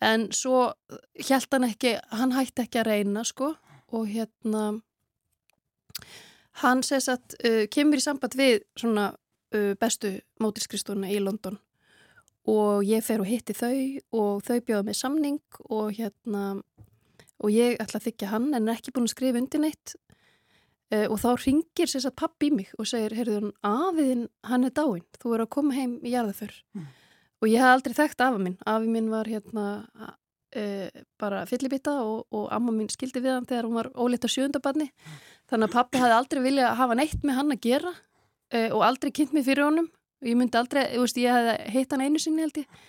En 0.00 0.28
svo 0.32 0.72
hjælt 1.18 1.52
hann 1.52 1.68
ekki, 1.68 1.98
hann 2.10 2.32
hætti 2.32 2.62
ekki 2.62 2.82
að 2.82 2.90
reyna 2.90 3.24
sko. 3.24 3.54
Og 3.94 4.08
hérna 4.10 4.80
hann 6.62 6.82
sess 6.82 7.10
að 7.10 7.36
uh, 7.44 7.64
kemur 7.70 7.98
í 7.98 8.04
samband 8.04 8.34
við 8.38 8.62
svona 8.78 9.10
uh, 9.54 9.74
bestu 9.80 10.16
mótilskristúna 10.42 11.10
í 11.10 11.20
London 11.22 11.58
og 12.50 12.84
ég 12.84 13.04
fer 13.04 13.22
og 13.22 13.28
hitti 13.28 13.56
þau 13.56 13.76
og 14.20 14.42
þau 14.44 14.58
bjóða 14.60 14.86
með 14.88 14.98
samning 15.00 15.60
og 15.70 15.94
hérna 15.96 16.44
og 17.40 17.52
ég 17.52 17.78
ætla 17.82 18.00
að 18.00 18.08
þykja 18.08 18.32
hann 18.32 18.50
en 18.56 18.68
er 18.68 18.78
ekki 18.78 18.92
búin 18.94 19.08
að 19.08 19.14
skrifa 19.14 19.40
undir 19.40 19.62
neitt. 19.64 19.94
Uh, 20.92 21.06
og 21.08 21.16
þá 21.22 21.30
ringir 21.40 21.88
sér 21.88 22.04
satt 22.04 22.18
pappi 22.20 22.50
í 22.50 22.54
mig 22.54 22.74
og 22.76 22.86
segir, 22.86 23.14
heyrðu 23.16 23.38
hún, 23.40 23.54
afiðinn 23.64 24.26
hann 24.44 24.68
er 24.68 24.74
dáinn, 24.76 25.06
þú 25.16 25.32
er 25.34 25.42
að 25.46 25.54
koma 25.56 25.72
heim 25.72 25.94
í 26.04 26.12
jarðaför 26.12 26.52
mm. 26.76 26.84
og 27.40 27.48
ég 27.48 27.64
hef 27.64 27.70
aldrei 27.72 27.94
þekkt 27.96 28.24
afa 28.26 28.42
minn, 28.42 28.58
afi 28.68 28.90
minn 28.92 29.08
var 29.08 29.30
hérna 29.32 29.64
uh, 30.04 31.00
bara 31.18 31.40
fyllibita 31.48 31.96
og, 32.04 32.26
og 32.36 32.52
amma 32.52 32.74
minn 32.76 32.92
skildi 32.92 33.24
við 33.24 33.32
hann 33.32 33.48
þegar 33.48 33.70
hún 33.70 33.78
var 33.80 33.90
óleitt 33.96 34.28
á 34.28 34.34
sjöundabanni 34.34 34.90
mm. 34.92 35.16
þannig 35.54 35.70
að 35.70 35.76
pappi 35.78 36.04
hafði 36.04 36.18
aldrei 36.18 36.42
viljað 36.44 36.68
að 36.68 36.80
hafa 36.82 36.98
neitt 37.00 37.24
með 37.24 37.40
hann 37.40 37.56
að 37.56 37.64
gera 37.64 37.94
uh, 37.96 38.68
og 38.68 38.86
aldrei 38.90 39.14
kynnt 39.16 39.34
mig 39.34 39.48
fyrir 39.48 39.64
honum 39.70 39.88
og 40.24 40.28
ég 40.32 40.40
myndi 40.40 40.58
aldrei, 40.58 40.88
ég 40.94 41.04
veist, 41.04 41.20
ég 41.20 41.30
hef 41.30 41.70
hitt 41.76 41.94
hann 41.94 42.04
einu 42.04 42.22
sinni 42.22 42.44
held 42.44 42.60
ég. 42.64 42.82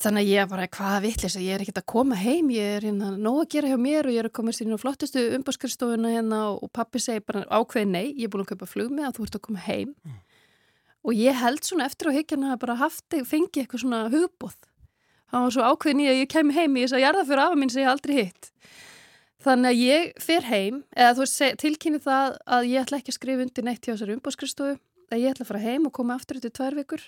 Þannig 0.00 0.22
að 0.24 0.30
ég 0.32 0.48
bara, 0.48 0.68
hvaða 0.72 1.00
vittlis 1.04 1.36
að 1.36 1.44
ég 1.44 1.56
er 1.56 1.64
ekkert 1.64 1.82
að 1.82 1.88
koma 1.92 2.16
heim 2.16 2.48
ég 2.54 2.76
er 2.78 2.86
hérna 2.88 3.10
nóg 3.20 3.42
að 3.42 3.50
gera 3.52 3.72
hjá 3.72 3.80
mér 3.80 4.08
og 4.08 4.14
ég 4.14 4.22
er 4.22 4.30
að 4.30 4.36
koma 4.38 4.54
sér 4.56 4.68
inn 4.68 4.78
á 4.78 4.80
flottustu 4.80 5.24
umbáskarstofuna 5.36 6.14
hérna 6.14 6.38
og 6.54 6.70
pappi 6.72 7.02
segi 7.04 7.20
bara 7.20 7.44
ákveði 7.52 7.90
nei 7.90 8.06
ég 8.14 8.24
er 8.24 8.32
búin 8.32 8.46
að 8.46 8.54
kaupa 8.54 8.70
flug 8.70 8.94
með 8.96 9.10
að 9.10 9.18
þú 9.18 9.26
ert 9.26 9.36
að 9.36 9.44
koma 9.44 9.64
heim. 9.66 9.92
Mm. 10.08 10.18
og 11.04 11.16
ég 11.16 11.36
held 11.36 11.64
svona 11.64 11.84
eftir 11.88 12.08
á 12.08 12.16
higgjana 12.16 12.54
að 12.54 12.62
bara 12.64 12.80
hafti, 12.80 13.20
fengi 13.28 13.60
eitthvað 13.60 13.84
svona 13.84 14.00
hugbóð 14.12 14.56
það 15.30 15.44
var 15.44 15.54
svo 15.54 15.66
ákveðin 15.70 16.02
í 16.02 16.08
að 16.10 16.20
ég 16.20 16.30
kem 16.30 16.52
heim 16.54 16.76
í 16.76 16.84
þess 16.84 16.96
að 16.96 17.04
jarða 17.04 17.26
fyrir 17.28 17.42
afa 17.44 17.58
mín 17.58 17.72
sem 17.72 17.84
ég 17.84 17.90
aldrei 17.90 18.14
hitt. 18.18 18.50
Þannig 19.40 19.70
að 19.70 19.82
ég 19.86 20.08
fer 20.20 20.46
heim 20.50 20.80
eða 20.92 21.12
þú 21.16 21.24
veist, 21.24 21.44
tilkynni 21.62 22.00
það 22.04 22.34
að 22.56 22.70
ég 22.70 22.82
ætla 22.84 23.00
ekki 23.00 23.12
að 23.12 23.16
skrifa 23.16 23.44
undir 23.46 23.66
neitt 23.66 23.86
hjá 23.86 23.92
þessari 23.94 24.16
umbáskarstofu 24.18 24.74
að 25.10 25.24
ég 25.24 25.34
ætla 25.34 25.46
að 25.46 25.50
fara 25.50 25.62
heim 25.64 25.88
og 25.88 25.94
koma 25.96 26.16
aftur 26.16 26.38
eftir 26.38 26.54
tvær 26.56 26.76
vikur 26.78 27.02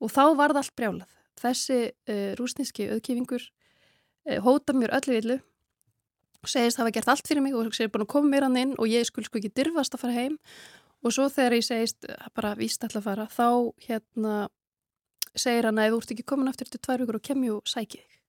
og 0.00 0.12
þá 0.12 0.22
var 0.38 0.54
það 0.54 0.60
allt 0.62 0.76
brjálað. 0.78 1.16
Þessi 1.40 1.78
uh, 1.90 2.32
rúsníski 2.40 2.88
auðkifingur 2.92 3.46
uh, 3.46 4.38
hóta 4.44 4.76
mér 4.76 4.94
öllu 4.98 5.16
villu 5.16 5.38
og 6.40 6.52
segist 6.52 6.80
hafa 6.80 6.92
gert 6.94 7.10
allt 7.12 7.28
fyrir 7.28 7.44
mig 7.44 7.56
og 7.56 7.72
segir 7.76 7.92
búin 7.92 8.06
að 8.06 8.12
koma 8.14 8.32
mér 8.32 8.48
hann 8.48 8.60
inn 8.60 8.76
og 8.78 8.88
ég 8.88 9.08
skul 9.08 9.26
sko 9.26 9.40
ekki 9.40 9.52
dirfast 9.56 9.96
að 9.96 10.04
fara 10.04 10.16
heim 10.16 10.38
og 11.04 11.16
svo 11.16 11.28
þegar 11.32 11.58
ég 11.58 11.66
segist 11.66 12.08
bara 12.36 12.54
víst 12.58 12.84
alltaf 12.84 13.02
að 13.02 13.08
fara 13.08 13.28
þá 13.32 13.48
hérna 13.88 14.36
segir 15.36 15.68
hann 15.68 15.80
að 15.80 15.94
þú 15.94 16.00
ert 16.02 16.14
ekki 16.16 16.28
komin 16.32 16.50
aftur 16.50 16.68
eftir 16.68 16.84
tvær 16.84 17.04
vikur 17.04 17.20
og 17.20 17.26
kemju 17.28 17.58
og 17.58 17.68
sæki 17.68 18.00
þig 18.00 18.20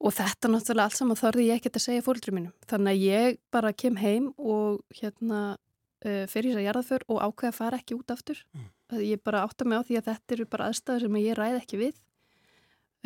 og 0.00 0.14
þetta 0.16 0.48
náttúrulega 0.48 0.88
allt 0.88 0.96
saman 0.96 1.18
þorði 1.18 1.48
ég 1.50 1.60
ekkert 1.60 1.76
að 1.76 1.84
segja 1.84 2.04
fólkdur 2.04 2.36
mínum. 2.36 2.54
Þannig 2.70 2.94
að 2.94 3.02
ég 3.04 3.40
bara 3.52 3.72
kem 3.76 3.98
heim 4.00 4.30
og 4.38 4.80
hérna 4.96 5.58
uh, 6.04 6.24
fyrir 6.30 6.52
þess 6.52 6.60
að 6.60 6.66
jarðaför 6.68 7.06
og 7.08 7.22
ákveða 7.24 7.52
að 7.52 7.58
fara 7.58 7.80
ekki 7.80 7.98
út 7.98 8.14
aftur. 8.14 8.44
Mm. 8.56 8.70
Ég 9.06 9.22
bara 9.24 9.44
átta 9.46 9.66
mig 9.68 9.80
á 9.80 9.86
því 9.86 10.00
að 10.00 10.08
þetta 10.10 10.36
eru 10.36 10.48
bara 10.50 10.70
aðstæður 10.70 11.06
sem 11.06 11.20
ég 11.22 11.38
ræð 11.38 11.60
ekki 11.60 11.82
við 11.84 11.94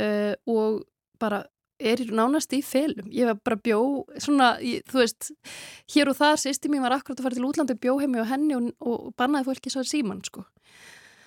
uh, 0.01 0.35
og 0.51 0.85
bara 1.23 1.45
er 1.85 2.01
nánast 2.15 2.53
í 2.55 2.61
felum. 2.65 3.07
Ég 3.13 3.29
var 3.29 3.39
bara 3.45 3.59
bjó, 3.61 3.81
svona, 4.23 4.55
ég, 4.63 4.85
þú 4.91 5.01
veist, 5.03 5.31
hér 5.91 6.11
og 6.13 6.19
það, 6.19 6.37
sýsti 6.45 6.71
mín 6.71 6.85
var 6.85 6.95
akkurat 6.97 7.21
að 7.21 7.29
fara 7.29 7.39
til 7.39 7.47
útlandi, 7.49 7.77
bjó 7.83 7.97
heimi 8.01 8.23
á 8.23 8.27
henni 8.31 8.57
og, 8.57 8.71
og 8.79 9.09
bannaði 9.19 9.49
fólki 9.51 9.73
svo 9.75 9.83
síman, 9.87 10.23
sko. 10.25 10.47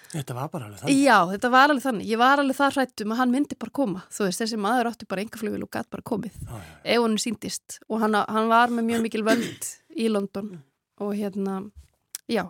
Þetta 0.08 0.38
var 0.38 0.52
bara 0.52 0.70
alveg 0.70 0.82
þannig? 0.82 1.02
Já, 1.04 1.18
þetta 1.34 1.50
var 1.52 1.74
alveg 1.74 1.84
þannig. 1.84 2.08
Ég 2.08 2.20
var 2.22 2.42
alveg 2.42 2.58
það 2.58 2.78
hrættum 2.78 3.14
að 3.14 3.20
hann 3.22 3.34
myndi 3.34 3.58
bara 3.60 3.74
koma. 3.76 4.04
Þú 4.14 4.28
veist, 4.30 4.42
þessi 4.44 4.60
maður 4.64 4.90
átti 4.94 5.08
bara 5.12 5.24
engaflugil 5.26 5.66
og 5.66 5.72
gæti 5.74 5.92
bara 5.98 6.06
komið. 6.08 6.38
Ah, 6.48 6.62
ja. 6.62 6.78
Ef 6.96 7.04
hann 7.04 7.18
síndist. 7.20 7.80
Og 7.92 8.00
hann, 8.06 8.16
hann 8.16 8.48
var 8.48 8.72
með 8.72 8.88
mjög 8.88 9.04
mikil 9.04 9.26
völd 9.28 9.68
í 10.00 10.08
London. 10.14 10.54
Og 11.04 11.14
hérna, 11.18 11.60
já. 12.32 12.46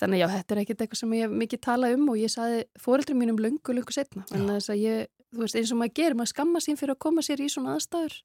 Þannig 0.00 0.24
já, 0.24 0.28
þetta 0.32 0.54
er 0.54 0.60
ekkert 0.62 0.84
eitthvað 0.84 1.00
sem 1.02 1.16
ég 1.18 1.34
mikið 1.42 1.60
tala 1.62 1.90
um 1.94 2.08
og 2.10 2.18
ég 2.18 2.32
saði 2.32 2.64
fóreldri 2.82 3.14
mínum 3.18 3.38
lungu, 3.38 3.76
lungu 3.76 3.94
setna. 3.94 4.24
En 4.34 4.48
þess 4.50 4.72
að 4.74 4.80
ég, 4.82 5.10
þú 5.34 5.44
veist, 5.44 5.58
eins 5.60 5.74
og 5.74 5.80
maður 5.80 5.96
gerir, 6.00 6.18
maður 6.18 6.32
skamma 6.32 6.62
sín 6.64 6.80
fyrir 6.80 6.96
að 6.96 7.02
koma 7.06 7.22
sér 7.22 7.44
í 7.44 7.50
svona 7.52 7.76
aðstæður. 7.76 8.16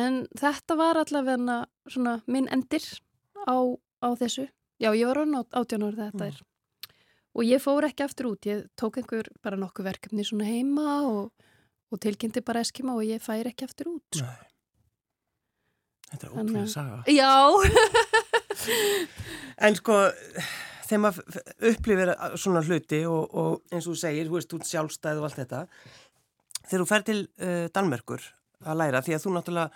En 0.00 0.22
þetta 0.38 0.76
var 0.78 1.00
allavega 1.00 1.58
svona 1.90 2.20
minn 2.30 2.48
endir 2.52 2.86
á, 3.44 3.58
á 4.00 4.08
þessu. 4.16 4.46
Já, 4.80 4.94
ég 4.96 5.10
var 5.10 5.24
án 5.26 5.42
átján 5.42 5.84
árið 5.84 6.06
þetta 6.06 6.24
mm. 6.24 6.30
er 6.30 6.40
og 7.36 7.46
ég 7.46 7.62
fór 7.62 7.86
ekki 7.86 8.04
aftur 8.04 8.32
út, 8.32 8.46
ég 8.48 8.66
tók 8.78 8.98
einhver 9.00 9.30
bara 9.44 9.58
nokkuð 9.60 9.86
verkefni 9.86 10.26
svona 10.26 10.48
heima 10.48 11.00
og, 11.08 11.48
og 11.90 12.02
tilkynnti 12.02 12.42
bara 12.46 12.64
eskima 12.64 12.96
og 12.96 13.06
ég 13.06 13.22
fær 13.22 13.50
ekki 13.50 13.68
aftur 13.68 13.94
út 13.94 14.18
sko. 14.18 14.26
Þetta 16.10 16.26
er 16.26 16.34
ótrúlega 16.34 16.66
saga. 16.70 17.02
Já. 17.10 17.34
En 19.60 19.76
sko 19.76 19.94
þegar 20.88 21.00
maður 21.00 21.38
upplifir 21.68 22.10
svona 22.40 22.62
hluti 22.64 22.98
og, 23.08 23.34
og 23.36 23.74
eins 23.74 23.84
og 23.84 23.92
þú 23.92 24.00
segir, 24.00 24.28
þú 24.28 24.36
veist, 24.38 24.54
út 24.56 24.68
sjálfstæð 24.68 25.20
og 25.20 25.26
allt 25.28 25.38
þetta 25.38 25.60
þegar 26.64 26.82
þú 26.82 26.86
fer 26.88 27.04
til 27.04 27.18
uh, 27.20 27.66
Danmerkur 27.76 28.24
að 28.64 28.80
læra 28.80 29.02
því 29.04 29.16
að 29.16 29.24
þú 29.24 29.34
náttúrulega 29.34 29.68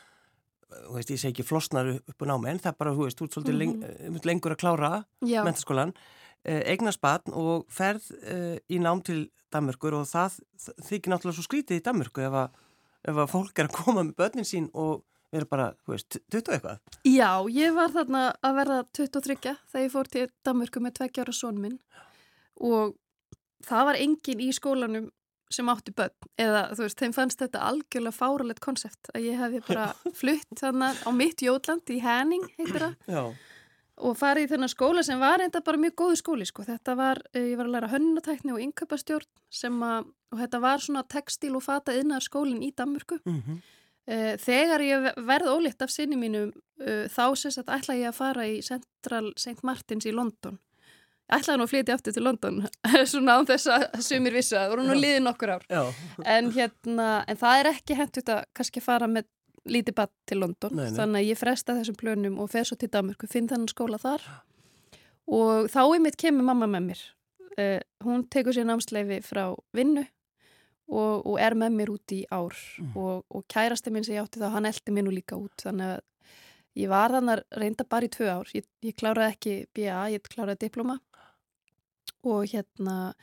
þú 0.75 0.97
veist, 0.97 1.12
ég 1.12 1.21
segi 1.21 1.33
ekki 1.35 1.47
flosnar 1.49 1.91
upp 1.97 2.25
á 2.25 2.26
námi 2.33 2.50
en 2.50 2.62
það 2.64 2.73
er 2.73 2.79
bara, 2.81 2.95
þú 2.97 3.07
veist, 3.07 3.21
þú 3.21 3.29
ert 3.29 3.37
svolítið 3.37 3.55
mm 3.61 3.83
-hmm. 3.85 4.26
lengur 4.31 4.57
að 4.57 4.62
klára 4.64 4.93
mentaskólan 5.21 5.95
Eh, 6.45 6.61
eignaspann 6.75 7.33
og 7.33 7.64
ferð 7.73 8.11
uh, 8.21 8.57
í 8.69 8.76
nám 8.76 9.00
til 9.00 9.31
Danmörkur 9.55 9.95
og 9.97 10.03
það 10.05 10.35
þykir 10.85 11.14
náttúrulega 11.14 11.38
svo 11.38 11.45
skrítið 11.47 11.79
í 11.79 11.85
Danmörku 11.87 12.21
ef 12.21 12.35
að, 12.37 12.59
ef 13.09 13.21
að 13.23 13.31
fólk 13.33 13.62
er 13.62 13.71
að 13.71 13.76
koma 13.79 14.03
með 14.03 14.19
börnin 14.19 14.49
sín 14.50 14.67
og 14.76 15.07
vera 15.38 15.50
bara, 15.50 15.67
þú 15.85 15.95
veist, 15.95 16.19
20 16.33 16.57
eitthvað. 16.57 16.81
Já, 17.09 17.31
ég 17.55 17.75
var 17.76 17.93
þarna 17.95 18.25
að 18.45 18.61
verða 18.61 18.79
23 19.00 19.37
þegar 19.43 19.85
ég 19.85 19.93
fór 19.95 20.11
til 20.12 20.29
Danmörku 20.47 20.83
með 20.85 20.97
tveggjára 21.00 21.35
sónminn 21.37 21.79
og 22.61 22.97
það 23.64 23.91
var 23.91 24.00
engin 24.00 24.45
í 24.45 24.50
skólanum 24.55 25.11
sem 25.55 25.69
átti 25.71 25.93
börn 25.95 26.31
eða 26.41 26.67
þú 26.75 26.87
veist, 26.87 26.99
þeim 26.99 27.14
fannst 27.14 27.43
þetta 27.43 27.62
algjörlega 27.69 28.17
fáralegt 28.17 28.62
konsept 28.64 29.11
að 29.14 29.29
ég 29.29 29.38
hefði 29.38 29.61
bara 29.69 29.91
flutt 30.21 30.55
þannig 30.59 31.03
á 31.07 31.11
mitt 31.14 31.45
Jótland 31.45 31.93
í 31.95 32.00
Henning, 32.03 32.47
heitir 32.59 32.88
það. 32.88 32.97
Já 33.07 33.25
og 34.03 34.17
farið 34.19 34.49
í 34.49 34.50
þennan 34.50 34.73
skóla 34.73 35.05
sem 35.07 35.21
var 35.23 35.43
enda 35.45 35.62
bara 35.64 35.81
mjög 35.81 35.95
góðu 36.00 36.19
skóli 36.19 36.47
sko. 36.49 36.64
Þetta 36.67 36.97
var, 36.99 37.21
eh, 37.33 37.53
ég 37.53 37.57
var 37.57 37.67
að 37.67 37.75
læra 37.76 37.93
hönnatækni 37.93 38.53
og 38.53 38.61
innköpastjórn 38.61 39.31
sem 39.50 39.81
að, 39.83 40.11
og 40.33 40.38
þetta 40.38 40.61
var 40.61 40.79
svona 40.79 41.05
textil 41.07 41.55
og 41.57 41.62
fata 41.62 41.93
yðnar 41.93 42.23
skólinn 42.23 42.62
í 42.62 42.73
Danmörku. 42.75 43.21
Mm 43.25 43.43
-hmm. 43.43 43.62
Þegar 44.04 44.82
ég 44.84 45.06
verð 45.25 45.49
ólitt 45.49 45.80
af 45.80 45.88
sinni 45.88 46.18
mínu 46.20 46.50
eh, 46.84 47.06
þá 47.08 47.32
sést 47.40 47.62
að 47.62 47.70
ætla 47.78 47.94
ég 47.96 48.11
að 48.11 48.18
fara 48.18 48.44
í 48.44 48.58
Central 48.61 49.30
St. 49.32 49.62
Martins 49.64 50.04
í 50.04 50.12
London. 50.12 50.58
Ég 51.25 51.38
ætlaði 51.38 51.61
nú 51.61 51.64
að 51.64 51.70
flytja 51.73 51.94
aftur 51.96 52.12
til 52.12 52.25
London, 52.26 52.58
svona 53.12 53.38
án 53.38 53.49
þess 53.49 53.70
að 53.73 53.87
sumir 54.04 54.37
vissu 54.37 54.58
að 54.58 54.66
það 54.66 54.75
voru 54.75 54.84
nú 54.90 54.99
liðið 54.99 55.23
nokkur 55.25 55.54
ár. 55.54 55.64
En, 56.20 56.50
hérna, 56.52 57.08
en 57.25 57.40
það 57.40 57.62
er 57.62 57.70
ekki 57.70 57.96
hendt 57.96 58.20
að 58.28 58.42
kannski 58.52 58.84
fara 58.84 59.08
með 59.08 59.30
lítið 59.64 59.96
badd 59.96 60.12
til 60.28 60.40
London 60.42 60.76
nei, 60.76 60.88
nei. 60.88 60.96
þannig 60.96 61.20
að 61.20 61.30
ég 61.30 61.40
fresta 61.40 61.76
þessum 61.78 61.99
plönum 62.00 62.40
og 62.42 62.50
fer 62.52 62.66
svo 62.68 62.76
til 62.80 62.90
Danmarku, 62.92 63.28
finn 63.30 63.49
þannig 63.50 63.73
skóla 63.73 64.00
þar 64.00 64.25
og 65.25 65.70
þá 65.73 65.80
er 65.84 66.02
mitt 66.04 66.18
kemur 66.20 66.46
mamma 66.46 66.68
með 66.70 66.88
mér 66.90 67.04
uh, 67.56 67.80
hún 68.04 68.26
tekur 68.32 68.56
sér 68.56 68.68
námsleifi 68.68 69.23
frá 69.25 69.46
vinnu 69.76 70.04
og, 70.88 71.25
og 71.25 71.38
er 71.41 71.57
með 71.59 71.79
mér 71.79 71.95
út 71.95 72.14
í 72.14 72.21
ár 72.29 72.57
mm. 72.81 72.93
og, 73.00 73.25
og 73.29 73.47
kærasti 73.50 73.93
minn 73.95 74.05
sem 74.07 74.19
ég 74.19 74.26
átti 74.26 74.43
þá, 74.43 74.50
hann 74.57 74.69
eldi 74.69 74.95
mér 74.95 75.07
nú 75.07 75.14
líka 75.14 75.38
út 75.41 75.64
þannig 75.64 75.95
að 75.95 76.05
ég 76.85 76.93
var 76.93 77.14
þannig 77.14 77.45
reynda 77.62 77.88
bara 77.88 78.09
í 78.09 78.12
tvö 78.12 78.31
ár 78.31 78.55
ég, 78.57 78.69
ég 78.85 78.97
kláraði 78.99 79.37
ekki 79.37 79.57
BA, 79.76 79.99
ég 80.14 80.25
kláraði 80.29 80.67
diploma 80.67 80.99
og 82.25 82.49
hérna 82.50 83.14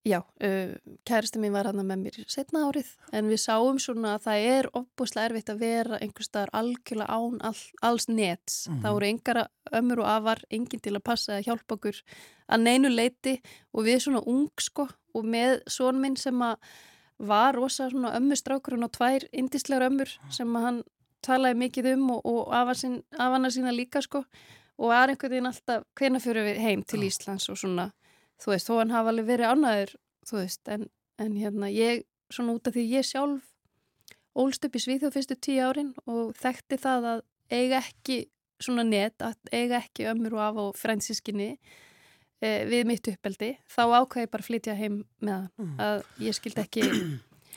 Já, 0.00 0.22
uh, 0.40 0.72
kæristu 1.04 1.36
mín 1.42 1.52
var 1.52 1.66
hann 1.68 1.82
með 1.84 1.98
mér 2.06 2.14
setna 2.32 2.62
árið 2.70 2.88
en 3.12 3.26
við 3.28 3.42
sáum 3.42 3.76
svona 3.76 4.14
að 4.16 4.22
það 4.24 4.44
er 4.48 4.68
opbúslega 4.78 5.28
erfitt 5.28 5.50
að 5.52 5.60
vera 5.60 5.98
einhver 6.00 6.24
staðar 6.24 6.52
algjörlega 6.56 7.18
án 7.20 7.36
all, 7.44 7.60
alls 7.84 8.08
nets. 8.08 8.62
Mm. 8.70 8.78
Það 8.80 8.96
voru 8.96 9.08
engara 9.10 9.42
ömur 9.76 10.00
og 10.00 10.08
afar, 10.08 10.40
enginn 10.48 10.80
til 10.80 10.94
að 10.96 11.04
passa 11.04 11.36
að 11.36 11.50
hjálpa 11.50 11.76
okkur 11.76 12.00
að 12.48 12.64
neinu 12.64 12.94
leiti 12.94 13.36
og 13.76 13.84
við 13.90 14.00
svona 14.06 14.24
ung 14.24 14.48
sko 14.56 14.88
og 15.14 15.26
með 15.26 15.60
són 15.70 16.00
minn 16.02 16.16
sem 16.20 16.42
að 16.44 16.56
var 17.20 17.54
rosa 17.58 17.90
svona 17.90 18.14
ömmustrákurinn 18.16 18.86
og 18.86 18.94
tvær 18.96 19.26
indislegar 19.36 19.90
ömmur 19.90 20.12
sem 20.32 20.56
að 20.56 20.66
hann 20.66 20.82
talaði 21.24 21.58
mikið 21.60 21.90
um 21.94 22.06
og, 22.16 22.22
og 22.24 22.54
afana 22.56 23.50
sína 23.52 23.74
líka 23.76 24.00
sko 24.04 24.24
og 24.80 24.88
var 24.88 25.12
einhvern 25.12 25.34
veginn 25.34 25.50
alltaf 25.50 25.84
hvena 26.00 26.20
fyrir 26.22 26.46
við 26.48 26.62
heim 26.64 26.84
til 26.88 27.02
Íslands 27.04 27.50
og 27.52 27.58
svona 27.60 27.90
þú 28.40 28.54
veist, 28.54 28.68
þó 28.68 28.78
hann 28.80 28.94
hafa 28.94 29.12
alveg 29.12 29.28
verið 29.28 29.50
annaður, 29.50 29.94
þú 30.28 30.38
veist, 30.38 30.62
en, 30.72 30.86
en 31.20 31.36
hérna 31.36 31.68
ég, 31.72 32.06
svona 32.32 32.56
út 32.56 32.70
af 32.70 32.76
því 32.76 32.86
ég 32.94 33.06
sjálf 33.06 33.46
ólst 34.40 34.64
upp 34.64 34.76
í 34.78 34.82
Svíþjóð 34.84 35.16
fyrstu 35.16 35.36
tíu 35.36 35.66
árin 35.66 35.92
og 36.08 36.32
þekkti 36.38 36.78
það 36.80 37.08
að 37.14 37.22
eiga 37.50 37.80
ekki 37.82 38.20
svona 38.62 38.84
net, 38.86 39.20
að 39.24 39.36
eiga 39.52 39.80
ekki 39.80 40.08
ömmur 40.10 40.36
og 40.38 40.44
af 40.44 40.60
og 40.64 40.78
fransískinni 40.78 41.54
við 42.40 42.86
mitt 42.88 43.10
uppeldi, 43.12 43.50
þá 43.68 43.82
ákvæði 44.00 44.30
bara 44.32 44.46
flytja 44.46 44.76
heim 44.78 45.02
með 45.20 45.50
mm. 45.60 45.74
að 45.84 46.06
ég 46.24 46.38
skildi 46.38 46.64
ekki 46.64 46.86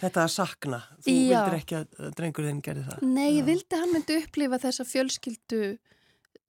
Þetta 0.03 0.23
að 0.25 0.31
sakna, 0.33 0.77
þú 1.05 1.13
Já. 1.13 1.17
vildir 1.31 1.53
ekki 1.55 1.75
að 1.77 2.07
drengur 2.17 2.47
þinn 2.49 2.61
gerði 2.65 2.81
það. 2.89 3.03
Nei, 3.07 3.27
ég 3.37 3.45
vildi 3.47 3.77
hann 3.79 3.91
myndi 3.93 4.15
upplifa 4.19 4.57
þessa 4.59 4.83
fjölskyldu 4.89 5.59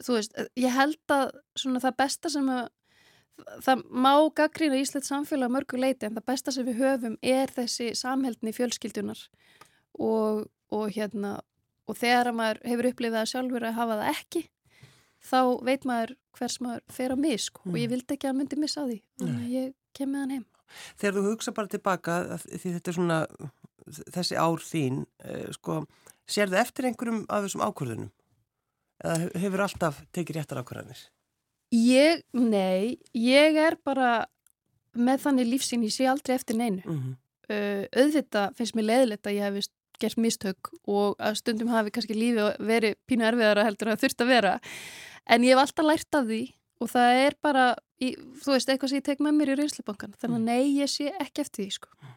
þú 0.03 0.17
veist, 0.17 0.41
ég 0.59 0.75
held 0.75 1.14
að 1.14 1.37
svona 1.59 1.83
það 1.85 1.99
besta 2.00 2.33
sem 2.33 2.49
að 2.50 2.64
það 3.67 3.85
má 3.91 4.12
gaggrína 4.37 4.79
Íslands 4.79 5.11
samfélag 5.11 5.53
mörgu 5.53 5.79
leiti 5.81 6.07
en 6.07 6.17
það 6.17 6.29
besta 6.31 6.55
sem 6.55 6.67
við 6.67 6.81
höfum 6.83 7.17
er 7.23 7.53
þessi 7.55 7.91
samheldni 7.99 8.55
fjölskyldunar 8.55 9.21
og, 9.99 10.45
og 10.75 10.85
hérna 10.95 11.38
og 11.91 11.99
þegar 11.99 12.33
maður 12.37 12.62
hefur 12.64 12.91
upplifað 12.93 13.25
að 13.25 13.33
sjálfur 13.33 13.67
að 13.69 13.79
hafa 13.79 13.99
það 14.00 14.12
ekki 14.12 14.45
þá 15.25 15.40
veit 15.66 15.87
maður 15.88 16.16
hvers 16.38 16.59
maður 16.64 16.83
fer 16.93 17.14
á 17.14 17.16
misk 17.16 17.61
mm. 17.62 17.71
og 17.73 17.78
ég 17.78 17.88
mm. 17.88 17.95
vildi 17.95 18.16
ekki 18.16 18.31
að 18.31 18.38
myndi 18.40 18.61
missa 18.61 18.87
því 18.88 18.99
þannig 19.21 19.45
að 19.45 19.54
ég 19.54 19.73
kem 19.97 20.12
með 20.12 20.25
hann 20.25 20.35
heim 20.38 20.50
Þegar 20.99 21.14
þú 21.14 21.23
hugsa 21.28 21.52
bara 21.54 21.71
tilbaka 21.71 22.14
því 22.40 22.71
þetta 22.78 22.90
er 22.90 22.97
svona 22.97 23.19
þessi 24.14 24.37
ár 24.40 24.62
þín 24.64 25.02
eh, 25.23 25.50
sko, 25.54 25.85
sér 26.26 26.50
það 26.50 26.62
eftir 26.64 26.88
einhverjum 26.88 27.25
af 27.28 27.45
þessum 27.45 27.64
ákvörðunum 27.69 28.11
eða 29.04 29.43
hefur 29.43 29.64
alltaf 29.64 30.00
tekið 30.14 30.38
réttar 30.38 30.61
ákvörðanir? 30.62 31.02
Ég, 31.75 32.23
nei, 32.37 32.97
ég 33.19 33.59
er 33.59 33.76
bara 33.85 34.26
með 34.95 35.25
þannig 35.25 35.50
lífsín, 35.50 35.87
ég 35.87 35.95
sé 35.95 36.07
aldrei 36.07 36.37
eftir 36.37 36.59
neinu. 36.59 36.83
Mm 36.85 36.99
-hmm. 37.00 37.16
uh, 37.50 37.85
auðvitað 37.99 38.54
finnst 38.59 38.76
mér 38.78 38.88
leðilegt 38.90 39.26
að 39.26 39.37
ég 39.38 39.43
hef 39.49 39.73
gert 39.99 40.19
mistök 40.19 40.71
og 40.90 41.16
að 41.19 41.38
stundum 41.38 41.71
hafi 41.71 41.90
kannski 41.90 42.14
lífi 42.14 42.47
verið 42.59 42.97
pínu 43.07 43.25
erfiðara 43.25 43.64
heldur 43.64 43.93
að 43.93 44.00
þurft 44.02 44.23
að 44.23 44.33
vera. 44.33 44.54
En 45.31 45.47
ég 45.47 45.54
hef 45.54 45.62
alltaf 45.62 45.88
lært 45.88 46.19
af 46.19 46.28
því 46.28 46.43
og 46.83 46.90
það 46.90 47.23
er 47.23 47.37
bara, 47.45 47.64
í, 48.02 48.12
þú 48.43 48.54
veist, 48.54 48.69
eitthvað 48.69 48.93
sem 48.93 49.00
ég 49.00 49.07
tek 49.07 49.23
með 49.25 49.37
mér 49.38 49.52
í 49.54 49.59
reynsleibankan. 49.61 50.14
Þannig 50.21 50.37
að 50.37 50.43
mm. 50.43 50.49
nei, 50.50 50.81
ég 50.83 50.90
sé 50.90 51.11
ekki 51.23 51.45
eftir 51.45 51.64
því, 51.64 51.69
sko. 51.78 52.14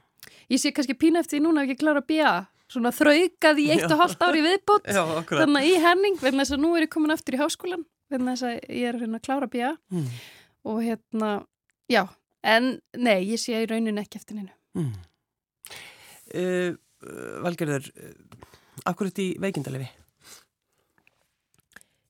Ég 0.51 0.61
sé 0.61 0.71
kannski 0.75 0.95
pínu 0.97 1.21
eftir 1.21 1.37
því 1.37 1.43
núna 1.45 1.63
að 1.63 1.69
ekki 1.69 1.83
klára 1.83 2.01
að 2.03 2.09
bíja 2.09 2.31
svona 2.71 2.91
þraukað 2.95 3.61
í 3.63 3.67
eitt 3.75 3.85
og 3.87 4.01
halvt 4.01 4.25
ári 4.27 4.41
viðbót. 4.43 4.89
Já, 4.91 5.03
þannig 5.29 5.59
að 5.61 5.69
í 5.69 5.75
henning, 5.83 6.17
verðin 6.19 6.43
þess 6.43 6.55
að 6.57 6.63
nú 6.63 6.71
er 6.75 6.85
ég 6.87 6.91
komin 6.91 7.15
aftur 7.15 7.37
í 7.37 7.39
háskólan 7.39 7.85
vegna 8.11 8.35
þess 8.35 8.47
að 8.47 8.75
ég 8.75 8.89
er 8.89 8.99
að 9.07 9.21
klára 9.23 9.49
bíja 9.51 9.73
mm. 9.91 10.09
og 10.71 10.81
hérna, 10.83 11.31
já, 11.91 12.03
en 12.47 12.73
nei, 12.95 13.17
ég 13.27 13.41
sé 13.41 13.55
í 13.61 13.69
raunin 13.69 14.01
ekki 14.01 14.19
eftir 14.19 14.41
hennu. 14.41 14.53
Mm. 14.77 14.91
Uh, 16.27 16.71
Valgerður, 17.45 17.87
uh, 17.95 18.51
akkur 18.89 19.11
þetta 19.11 19.23
í 19.23 19.29
veikindalefi? 19.43 19.89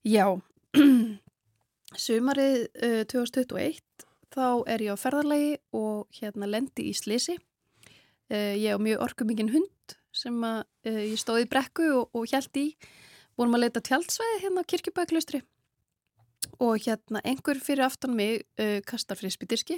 Já, 0.07 0.25
sumarið 2.05 2.67
uh, 2.83 3.03
2021 3.09 4.05
þá 4.33 4.47
er 4.69 4.83
ég 4.85 4.93
á 4.93 4.97
ferðarlegi 4.99 5.53
og 5.77 6.19
hérna 6.19 6.49
lendi 6.49 6.89
í 6.91 6.95
Slisi. 6.97 7.37
Uh, 8.27 8.53
ég 8.59 8.75
á 8.75 8.79
mjög 8.81 9.03
orkumingin 9.05 9.53
hund 9.53 9.95
sem 10.15 10.35
að 10.45 10.63
uh, 10.89 11.03
ég 11.03 11.19
stóði 11.21 11.45
í 11.45 11.51
brekku 11.51 11.87
og, 11.95 12.09
og 12.17 12.27
hjælt 12.29 12.59
í 12.59 12.67
vorum 13.37 13.55
að 13.57 13.67
leita 13.67 13.83
tjaldsvæði 13.85 14.41
hérna 14.43 14.65
á 14.65 14.69
kirkjubæklaustri 14.73 15.43
og 16.63 16.81
hérna 16.81 17.21
einhver 17.27 17.59
fyrir 17.61 17.85
aftan 17.85 18.15
mig 18.17 18.41
kastar 18.87 19.17
frisbyttirski 19.19 19.75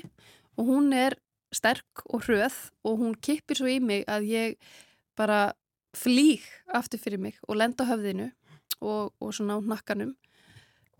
og 0.55 0.69
hún 0.69 0.93
er 0.95 1.17
sterk 1.51 2.03
og 2.05 2.23
hröð 2.23 2.55
og 2.87 3.01
hún 3.01 3.17
kippir 3.19 3.59
svo 3.59 3.67
í 3.67 3.79
mig 3.83 4.05
að 4.07 4.29
ég 4.31 4.71
bara 5.19 5.51
flýg 5.97 6.45
aftur 6.71 7.01
fyrir 7.03 7.19
mig 7.19 7.39
og 7.47 7.59
lenda 7.59 7.83
á 7.83 7.89
höfðinu 7.91 8.29
og, 8.79 9.11
og 9.19 9.33
svona 9.35 9.57
á 9.57 9.59
nakkanum 9.59 10.13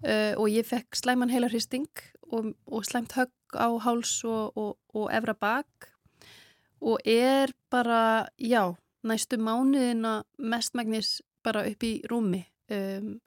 uh, 0.06 0.34
og 0.40 0.50
ég 0.52 0.68
fekk 0.68 0.98
slæman 0.98 1.32
heila 1.34 1.50
hristing 1.52 1.90
og, 2.32 2.54
og 2.68 2.86
slæmt 2.86 3.16
högg 3.18 3.58
á 3.58 3.68
háls 3.86 4.20
og, 4.24 4.78
og 4.94 5.08
efra 5.14 5.34
bak 5.34 5.90
og 6.80 7.00
er 7.06 7.52
bara, 7.70 8.30
já, 8.40 8.76
næstu 9.04 9.38
mánuðina 9.38 10.24
mestmægnis 10.38 11.22
bara 11.44 11.66
upp 11.68 11.84
í 11.84 12.00
rúmi 12.08 12.46
um, 12.72 13.18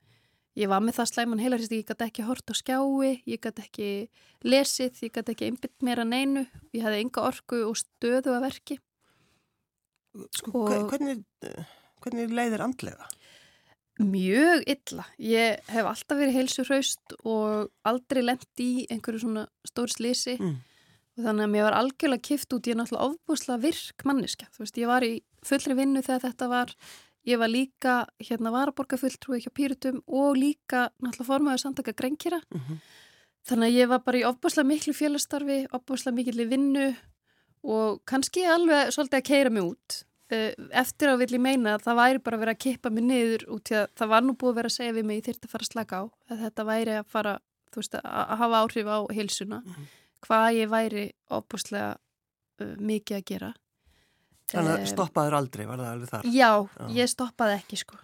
Ég 0.52 0.68
var 0.68 0.82
með 0.84 0.98
það 0.98 1.08
slæman 1.08 1.40
heilarist, 1.40 1.72
ég 1.72 1.86
gæti 1.88 2.04
ekki 2.04 2.24
hort 2.28 2.50
á 2.52 2.54
skjái, 2.58 3.12
ég 3.24 3.40
gæti 3.40 3.62
ekki 3.64 3.86
lesið, 4.44 4.98
ég 5.06 5.12
gæti 5.14 5.32
ekki 5.32 5.46
einbitt 5.48 5.84
mér 5.86 6.02
að 6.02 6.10
neinu, 6.10 6.42
ég 6.76 6.84
hefði 6.84 6.98
enga 7.06 7.24
orku 7.24 7.60
og 7.70 7.78
stöðu 7.80 8.34
að 8.34 8.44
verki. 8.44 8.76
Sko, 10.36 10.66
og 10.66 10.90
hvernig, 10.92 11.22
hvernig 12.04 12.34
leiðir 12.36 12.66
andlega? 12.66 13.08
Mjög 14.00 14.64
illa. 14.72 15.04
Ég 15.20 15.60
hef 15.68 15.88
alltaf 15.88 16.18
verið 16.18 16.38
heilsu 16.38 16.64
hraust 16.64 17.16
og 17.28 17.68
aldrei 17.84 18.22
lendi 18.24 18.68
í 18.82 18.86
einhverju 18.90 19.26
svona 19.26 19.46
stór 19.68 19.92
slisi 19.92 20.38
mm. 20.38 20.56
og 21.18 21.24
þannig 21.26 21.44
að 21.44 21.52
mér 21.52 21.66
var 21.68 21.78
algjörlega 21.82 22.26
kift 22.30 22.56
út, 22.56 22.66
ég 22.66 22.74
er 22.74 22.80
náttúrulega 22.80 23.10
ofbúslega 23.10 23.62
virk 23.66 24.04
manniska. 24.08 24.48
Þú 24.54 24.64
veist, 24.64 24.80
ég 24.80 24.88
var 24.90 25.04
í 25.04 25.14
fullri 25.44 25.76
vinnu 25.76 26.04
þegar 26.04 26.24
þetta 26.30 26.48
var 26.52 26.76
Ég 27.22 27.38
var 27.38 27.50
líka 27.52 28.00
hérna 28.18 28.50
varaborgarfulltrúi 28.50 29.38
hjá 29.44 29.52
Pýrutum 29.54 30.00
og 30.10 30.34
líka 30.34 30.88
náttúrulega 30.98 31.28
formaður 31.28 31.60
samtaka 31.62 31.94
Grenkjara. 31.94 32.40
Uh 32.50 32.58
mhm. 32.58 32.72
-huh. 32.72 32.78
Þannig 33.42 33.68
að 33.68 33.78
ég 33.78 33.88
var 33.88 34.00
bara 34.06 34.18
í 34.18 34.24
ofbúslega 34.24 34.66
miklu 34.66 34.92
félastarfi, 34.94 35.66
ofbúslega 35.72 36.14
mikilli 36.14 36.44
vinnu 36.46 36.94
og 37.62 38.02
kannski 38.06 38.44
alveg 38.46 38.92
svolítið 38.94 39.18
að 39.18 39.28
keira 39.28 39.50
mig 39.50 39.62
út. 39.62 40.04
Eh, 40.32 40.52
eftir 40.80 41.12
á 41.12 41.14
vill 41.20 41.34
ég 41.34 41.42
meina 41.42 41.74
að 41.76 41.86
það 41.86 41.98
væri 41.98 42.20
bara 42.24 42.36
að 42.38 42.42
vera 42.44 42.52
að 42.54 42.62
kippa 42.64 42.90
mig 42.90 43.04
niður 43.04 43.42
út 43.52 43.72
í 43.72 43.74
að 43.76 43.88
það 44.00 44.12
var 44.12 44.22
nú 44.24 44.34
búið 44.38 44.52
að 44.52 44.58
vera 44.58 44.70
að 44.70 44.76
segja 44.78 44.94
við 44.96 45.08
mig 45.08 45.18
ég 45.18 45.26
þurfti 45.26 45.48
að 45.48 45.52
fara 45.52 45.66
að 45.66 45.72
slaka 45.72 45.98
á. 45.98 46.04
Að 46.30 46.44
þetta 46.46 46.64
væri 46.68 46.94
að 46.96 47.10
fara, 47.12 47.34
veist, 47.76 47.96
að 47.98 48.32
hafa 48.42 48.60
áhrif 48.62 48.88
á 48.88 48.98
heilsuna. 49.12 49.58
Mhm. 49.60 49.74
-huh. 49.74 49.98
Hvað 50.22 50.46
ég 50.54 50.70
væri 50.70 51.04
ofbúslega 51.34 51.90
uh, 52.62 52.74
mikið 52.78 53.16
að 53.16 53.24
gera. 53.26 53.50
Þannig 54.52 54.72
að 54.72 54.86
stoppaður 54.92 55.34
aldrei, 55.34 55.66
var 55.66 55.78
það 55.78 55.92
alveg 55.92 56.08
þar? 56.12 56.26
Já, 56.28 56.50
Já. 56.78 56.86
ég 56.94 57.08
stoppaði 57.10 57.54
ekki 57.58 57.76
sko. 57.80 57.96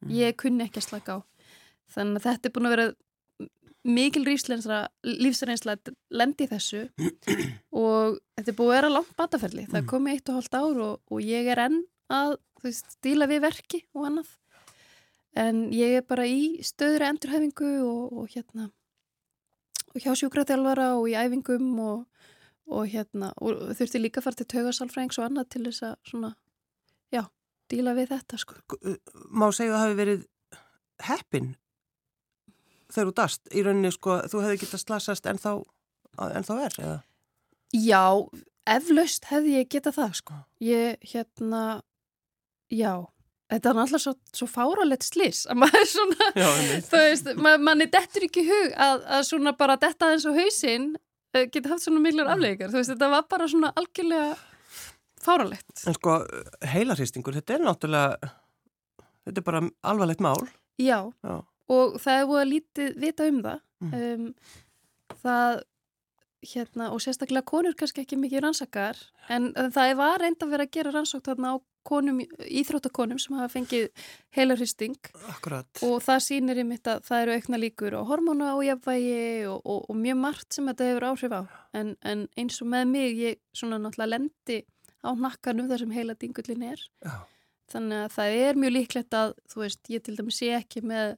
Mm. 0.00 0.10
Ég 0.16 0.36
kunni 0.36 0.64
ekki 0.64 0.80
að 0.80 0.88
slaka 0.88 1.12
á. 1.12 1.18
Þannig 1.90 2.16
að 2.16 2.26
þetta 2.28 2.48
er 2.48 2.54
búin 2.54 2.68
að 2.68 2.74
vera 2.76 2.86
mikil 3.86 4.24
lífsreynsla 4.26 5.76
lendi 6.12 6.48
þessu 6.50 6.82
og 7.72 8.18
þetta 8.36 8.52
er 8.52 8.58
búin 8.58 8.68
að 8.68 8.74
vera 8.76 8.92
langt 8.92 9.14
bataferli. 9.16 9.64
Það 9.70 9.80
mm. 9.80 9.88
komi 9.92 10.12
eitt 10.14 10.28
og 10.28 10.40
hóllt 10.40 10.58
ár 10.58 10.82
og, 10.84 11.00
og 11.08 11.24
ég 11.24 11.48
er 11.52 11.64
enn 11.68 11.80
að 12.12 12.36
veist, 12.64 12.98
díla 13.04 13.30
við 13.30 13.44
verki 13.46 13.84
og 13.96 14.10
annað. 14.10 14.34
En 15.38 15.68
ég 15.72 16.00
er 16.00 16.04
bara 16.04 16.26
í 16.26 16.60
stöðri 16.66 17.06
endurhefingu 17.06 17.72
og, 17.86 18.20
og 18.20 18.30
hérna 18.34 18.68
og 19.90 20.04
hjá 20.04 20.12
sjúkraþjálfara 20.18 20.92
og 20.98 21.08
í 21.10 21.16
æfingum 21.18 21.72
og 21.82 22.04
og 22.70 22.86
hérna, 22.90 23.32
og 23.42 23.72
þurfti 23.76 24.00
líka 24.00 24.20
að 24.20 24.28
fara 24.28 24.38
til 24.38 24.48
taugasalfrængs 24.52 25.18
og 25.18 25.26
annað 25.26 25.48
til 25.54 25.64
þess 25.66 25.86
að 25.88 25.94
svona, 26.10 26.30
já, 27.10 27.24
díla 27.72 27.94
við 27.98 28.12
þetta 28.14 28.38
sko. 28.40 28.60
Má 29.26 29.48
segja 29.50 29.72
að 29.72 29.74
það 29.74 29.82
hafi 29.84 29.98
verið 30.00 30.22
heppin 31.08 31.50
þegar 32.90 33.10
þú 33.10 33.14
dast, 33.22 33.42
í 33.54 33.64
rauninni 33.66 33.92
sko 33.94 34.20
þú 34.30 34.42
hefði 34.44 34.62
getað 34.64 34.84
slasast 34.84 35.30
en 35.30 35.40
þá 35.40 35.52
en 36.30 36.46
þá 36.46 36.52
er, 36.58 36.76
eða? 36.84 36.98
Já, 37.76 38.04
eflaust 38.76 39.30
hefði 39.30 39.56
ég 39.60 39.70
getað 39.72 39.98
það 40.00 40.16
sko, 40.20 40.38
ég 40.64 41.10
hérna 41.12 41.64
já, 42.70 42.94
þetta 43.50 43.70
er 43.70 43.82
alltaf 43.84 44.04
svo, 44.04 44.16
svo 44.36 44.48
fáralegt 44.50 45.06
slis 45.06 45.44
að 45.50 45.62
maður 45.64 45.86
svona, 45.94 46.32
já, 46.34 46.48
þú 46.88 47.04
veist, 47.04 47.30
manni 47.62 47.86
dettur 47.90 48.26
ekki 48.26 48.44
hug 48.48 48.74
að, 48.74 49.06
að 49.18 49.28
svona 49.30 49.54
bara 49.58 49.78
detta 49.80 50.10
eins 50.14 50.26
og 50.28 50.36
hausinn 50.38 50.92
Eh, 51.30 51.46
geta 51.46 51.70
haft 51.70 51.84
svona 51.84 52.02
millar 52.02 52.30
afleikar, 52.32 52.72
þú 52.72 52.80
veist, 52.80 52.90
þetta 52.90 53.08
var 53.12 53.26
bara 53.30 53.46
svona 53.50 53.70
algjörlega 53.78 54.32
fáralegt. 55.22 55.84
En 55.86 55.94
sko, 55.94 56.16
heilarhýstingur, 56.72 57.36
þetta 57.38 57.54
er 57.54 57.62
náttúrulega, 57.62 58.30
þetta 59.28 59.38
er 59.38 59.46
bara 59.46 59.60
alvarlegt 59.92 60.24
mál. 60.26 60.40
Já, 60.80 61.12
Já. 61.22 61.36
Og 61.70 61.98
það 62.02 62.20
er 62.20 62.28
búið 62.30 62.42
að 62.42 62.52
lítið 62.52 63.00
vita 63.04 63.28
um 63.30 63.42
það. 63.46 63.64
Mm. 63.80 63.94
Um, 64.00 65.16
það, 65.22 65.62
hérna, 66.50 66.90
og 66.94 67.02
sérstaklega 67.04 67.48
konur 67.48 67.76
kannski 67.78 68.04
ekki 68.04 68.20
mikið 68.20 68.44
rannsakar, 68.46 69.00
en 69.32 69.50
það 69.74 69.96
var 70.00 70.22
reynd 70.22 70.44
að 70.44 70.54
vera 70.54 70.66
að 70.66 70.76
gera 70.76 70.94
rannsókt 70.94 71.28
þarna 71.30 71.54
á 71.54 71.56
konum, 71.86 72.20
íþróttakonum 72.44 73.20
sem 73.20 73.36
hafa 73.38 73.52
fengið 73.54 73.86
heilarhysting 74.36 74.96
og 75.86 75.96
það 76.04 76.20
sýnir 76.26 76.60
í 76.60 76.66
mitt 76.68 76.88
að 76.90 77.04
það 77.08 77.22
eru 77.24 77.36
aukna 77.38 77.60
líkur 77.60 77.96
og 77.98 78.10
hormónu 78.10 78.48
ájafvægi 78.50 79.46
og, 79.48 79.62
og, 79.64 79.86
og 79.88 79.98
mjög 80.00 80.20
margt 80.20 80.56
sem 80.56 80.68
þetta 80.68 80.90
hefur 80.90 81.08
áhrif 81.10 81.36
á 81.36 81.42
en, 81.80 81.94
en 82.04 82.26
eins 82.40 82.60
og 82.60 82.70
með 82.74 82.92
mig 82.92 83.16
ég 83.20 83.40
svona 83.56 83.80
náttúrulega 83.80 84.12
lendi 84.12 84.60
á 85.00 85.10
nakkanum 85.16 85.70
þar 85.70 85.84
sem 85.84 85.96
heila 85.96 86.16
dingullin 86.20 86.66
er 86.68 86.84
Já. 87.00 87.16
þannig 87.72 88.04
að 88.04 88.14
það 88.18 88.38
er 88.44 88.62
mjög 88.64 88.76
líklegt 88.76 89.16
að 89.16 89.34
þú 89.48 89.64
veist 89.64 89.92
ég 89.94 90.04
til 90.04 90.16
dæmis 90.20 90.40
sé 90.42 90.52
ekki 90.58 90.84
með 90.84 91.16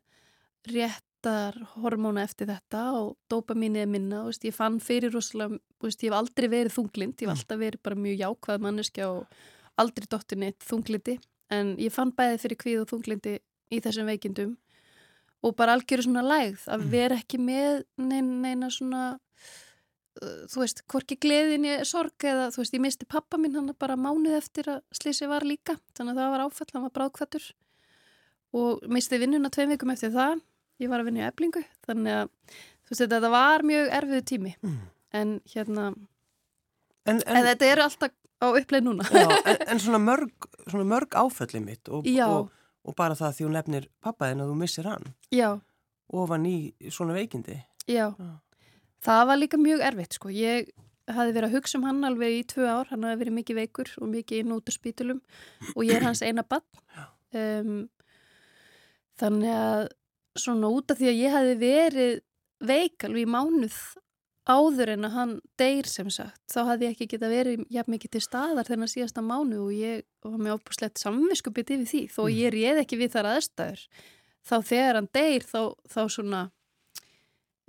réttar 0.69 1.59
hormóna 1.83 2.25
eftir 2.27 2.51
þetta 2.51 2.85
og 2.99 3.17
dopamínið 3.31 3.85
er 3.85 3.91
minna 3.91 4.23
veist, 4.27 4.45
ég 4.47 4.55
fann 4.55 4.79
fyrir 4.83 5.15
rosalega, 5.15 5.59
veist, 5.83 6.03
ég 6.03 6.11
hef 6.13 6.19
aldrei 6.19 6.49
verið 6.51 6.77
þunglind, 6.77 7.17
ég 7.19 7.27
hef 7.27 7.33
mm. 7.33 7.39
alltaf 7.39 7.63
verið 7.63 7.83
bara 7.83 8.03
mjög 8.07 8.25
jákvæð 8.25 8.67
manneskja 8.67 9.11
og 9.11 9.45
aldrei 9.83 10.09
dóttir 10.11 10.41
neitt 10.43 10.67
þunglindi 10.67 11.19
en 11.53 11.75
ég 11.81 11.95
fann 11.95 12.13
bæði 12.17 12.43
fyrir 12.45 12.61
kvíð 12.61 12.85
og 12.85 12.93
þunglindi 12.93 13.39
í 13.73 13.81
þessum 13.83 14.09
veikindum 14.11 14.57
og 15.43 15.57
bara 15.59 15.75
algjöru 15.77 16.07
svona 16.07 16.23
lægð 16.25 16.69
að 16.71 16.85
mm. 16.85 16.93
vera 16.93 17.19
ekki 17.19 17.41
með 17.43 17.83
neina, 17.99 18.39
neina 18.47 18.71
svona 18.71 19.03
uh, 20.23 20.45
þú 20.53 20.63
veist, 20.63 20.85
hvorki 20.91 21.19
gleðin 21.23 21.67
ég 21.67 21.87
sorg 21.89 22.29
eða 22.29 22.51
þú 22.55 22.63
veist, 22.63 22.77
ég 22.77 22.85
misti 22.85 23.09
pappa 23.11 23.41
minn 23.41 23.57
hann 23.59 23.73
bara 23.79 23.99
mánuð 23.99 24.39
eftir 24.39 24.71
að 24.71 24.85
slísi 24.95 25.29
var 25.31 25.47
líka 25.47 25.77
þannig 25.97 26.15
að 26.15 26.23
það 26.23 26.33
var 26.37 26.47
áfall, 26.47 26.71
hann 26.75 26.87
var 26.87 26.97
bráðkvættur 26.99 27.51
og 28.63 28.87
misti 28.93 29.19
vinnuna 29.19 29.51
tveim 29.53 29.73
vikum 29.73 29.93
eftir 29.95 30.13
það, 30.15 30.43
ég 30.83 30.93
var 30.93 31.03
að 31.03 31.11
vinna 31.11 31.23
í 31.23 31.29
eblingu 31.29 31.63
þannig 31.87 32.17
að 32.21 32.33
þú 32.33 32.95
veist, 32.95 33.05
þetta 33.05 33.31
var 33.33 33.67
mjög 33.69 33.93
erfiðu 33.99 34.25
tími. 34.33 34.57
Mm. 34.63 34.81
en 35.13 35.33
hérna 35.53 35.87
en, 35.93 37.19
en, 37.19 37.23
en 37.27 37.47
þetta 37.51 37.71
eru 37.73 37.85
alltaf 37.87 38.15
á 38.43 38.47
uppleið 38.51 38.87
núna. 38.89 39.07
Já, 39.07 39.29
en, 39.47 39.59
en 39.71 39.81
svona 39.83 40.01
mörg, 40.03 40.49
svona 40.67 40.87
mörg 40.89 41.15
áföllið 41.15 41.63
mitt 41.65 41.91
og, 41.93 42.07
og, 42.27 42.49
og 42.83 42.97
bara 42.99 43.15
það 43.19 43.37
því 43.37 43.47
hún 43.47 43.59
lefnir 43.59 43.91
pappaðin 44.03 44.43
að 44.43 44.51
þú 44.51 44.57
missir 44.63 44.89
hann 44.91 45.13
Já. 45.35 45.51
og 46.11 46.31
var 46.31 46.43
ný 46.43 46.55
svona 46.91 47.15
veikindi. 47.17 47.61
Já, 47.87 48.11
Já. 48.19 48.33
það 49.07 49.27
var 49.31 49.41
líka 49.41 49.61
mjög 49.63 49.85
erfitt 49.87 50.19
sko, 50.19 50.33
ég 50.35 50.73
hafi 51.13 51.35
verið 51.35 51.49
að 51.49 51.57
hugsa 51.57 51.79
um 51.79 51.87
hann 51.87 52.05
alveg 52.07 52.41
í 52.41 52.45
tvö 52.51 52.67
ár, 52.67 52.91
hann 52.91 53.07
hafi 53.07 53.23
verið 53.23 53.39
mikið 53.39 53.59
veikur 53.63 53.95
og 54.01 54.11
mikið 54.11 54.43
inn 54.43 54.55
út 54.55 54.71
á 54.71 54.73
spítulum 54.75 55.23
og 55.75 55.83
ég 55.87 55.99
er 55.99 56.07
hans 56.07 56.23
eina 56.23 56.45
bann 56.47 56.63
um, 57.35 57.89
þannig 59.19 59.51
að 59.55 59.89
svona 60.39 60.71
út 60.73 60.93
af 60.93 61.01
því 61.01 61.11
að 61.11 61.21
ég 61.21 61.35
hafi 61.37 61.59
verið 61.61 62.23
veik 62.63 63.05
alveg 63.07 63.27
í 63.27 63.33
mánuð 63.33 63.77
áður 64.49 64.91
en 64.97 65.07
að 65.07 65.15
hann 65.15 65.35
deyr 65.61 65.87
sem 65.87 66.09
sagt 66.11 66.41
þá 66.51 66.73
hafði 66.73 66.89
ég 66.89 66.97
ekki 66.97 67.09
geta 67.13 67.31
verið 67.31 67.63
jafn 67.71 67.95
mikið 67.95 68.15
til 68.17 68.23
staðar 68.25 68.67
þennan 68.67 68.91
síðasta 68.91 69.23
mánu 69.23 69.61
og 69.69 69.75
ég 69.77 70.03
var 70.25 70.41
með 70.43 70.57
óbúslegt 70.57 70.99
samviskupið 71.03 71.77
yfir 71.77 71.91
því 71.93 72.03
þó 72.11 72.23
mm. 72.25 72.33
ég 72.41 72.55
réð 72.57 72.81
ekki 72.83 72.99
við 72.99 73.15
þar 73.15 73.29
aðstæður 73.37 73.85
þá 74.43 74.57
þegar 74.73 74.99
hann 74.99 75.11
deyr 75.15 75.47
þá, 75.47 75.61
þá 75.87 76.03
svona 76.11 76.43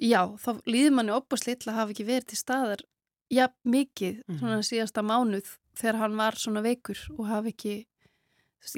já, 0.02 0.22
þá 0.42 0.50
líður 0.66 0.98
manni 0.98 1.14
óbúslegt 1.14 1.68
að 1.68 1.78
hafa 1.78 1.94
ekki 1.94 2.08
verið 2.10 2.32
til 2.32 2.42
staðar 2.42 2.86
jafn 3.34 3.74
mikið 3.76 4.24
mm. 4.26 4.40
svona 4.42 4.66
síðasta 4.66 5.06
mánuð 5.06 5.54
þegar 5.78 6.02
hann 6.02 6.18
var 6.18 6.40
svona 6.42 6.66
veikur 6.66 7.06
og 7.20 7.30
hafi 7.30 7.54
ekki 7.54 7.76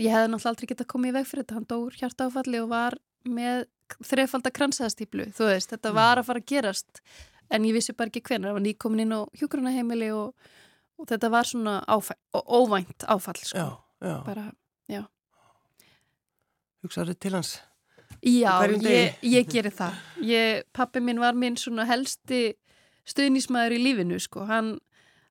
ég 0.02 0.12
hefði 0.12 0.34
náttúrulega 0.34 0.52
aldrei 0.52 0.70
getað 0.74 0.92
komið 0.92 1.14
í 1.14 1.16
veg 1.16 1.30
fyrir 1.30 1.46
þetta 1.46 1.58
hann 1.60 1.72
dór 1.72 1.98
hjartáfalli 2.02 2.62
og 2.64 2.72
var 2.72 3.00
með 3.24 3.66
þrefaldar 4.06 4.54
kransæðastýplu 4.56 5.30
þú 5.36 5.50
veist, 5.50 5.72
þetta 5.74 5.92
mm. 5.92 5.98
var 6.00 6.22
að 6.22 6.28
fara 6.30 6.42
að 6.42 6.52
gerast 6.52 7.02
en 7.54 7.68
ég 7.68 7.76
vissi 7.78 7.94
bara 7.94 8.12
ekki 8.12 8.24
hvernig, 8.26 8.50
það 8.50 8.58
var 8.58 8.66
nýkomin 8.66 9.04
inn 9.06 9.16
á 9.16 9.22
hjókurunaheimili 9.40 10.10
og, 10.16 10.52
og 11.00 11.10
þetta 11.12 11.32
var 11.34 11.50
svona 11.50 11.76
áfæ, 11.86 12.16
óvænt 12.34 13.06
áfall 13.06 13.42
sko. 13.42 13.62
Já, 13.62 13.68
já. 14.02 14.16
Bara, 14.26 14.46
já. 14.92 15.04
Hugsaður 16.86 17.20
til 17.22 17.34
hans? 17.38 17.56
Já, 18.26 18.54
ég, 18.66 19.20
ég 19.22 19.50
gerir 19.50 19.74
það. 19.76 19.98
Ég, 20.26 20.66
pappi 20.74 21.02
minn 21.04 21.22
var 21.22 21.38
minn 21.38 21.58
svona 21.60 21.86
helsti 21.86 22.56
stuðnismæður 23.06 23.76
í 23.78 23.82
lífinu 23.84 24.18
sko, 24.22 24.48
hann 24.50 24.76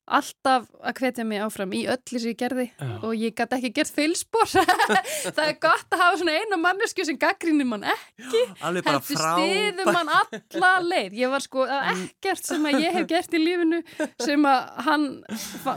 alltaf 0.05 0.67
að 0.85 1.01
hvetja 1.01 1.25
mig 1.27 1.41
áfram 1.41 1.73
í 1.77 1.85
öllu 1.89 2.21
sem 2.21 2.33
ég 2.33 2.39
gerði 2.41 2.67
Já. 2.69 2.89
og 3.01 3.15
ég 3.17 3.35
gæti 3.37 3.59
ekki 3.59 3.71
gert 3.79 3.93
fylspor 3.95 4.51
það 5.37 5.43
er 5.47 5.57
gott 5.63 5.95
að 5.97 6.03
hafa 6.03 6.19
svona 6.21 6.35
eina 6.37 6.59
mannesku 6.61 7.07
sem 7.09 7.19
gaggrínir 7.21 7.69
mann 7.69 7.87
ekki. 7.89 8.43
Heldur 8.61 9.01
stiður 9.09 9.91
mann 9.95 10.13
alla 10.13 10.73
leið. 10.85 11.17
Ég 11.23 11.33
var 11.33 11.45
sko 11.45 11.65
það 11.69 11.89
er 11.91 12.03
ekkert 12.05 12.51
sem 12.51 12.69
að 12.69 12.79
ég 12.85 12.99
hef 12.99 13.09
gert 13.15 13.35
í 13.35 13.43
lífinu 13.43 13.81
sem 14.21 14.49
að 14.51 14.85
hann 14.89 15.09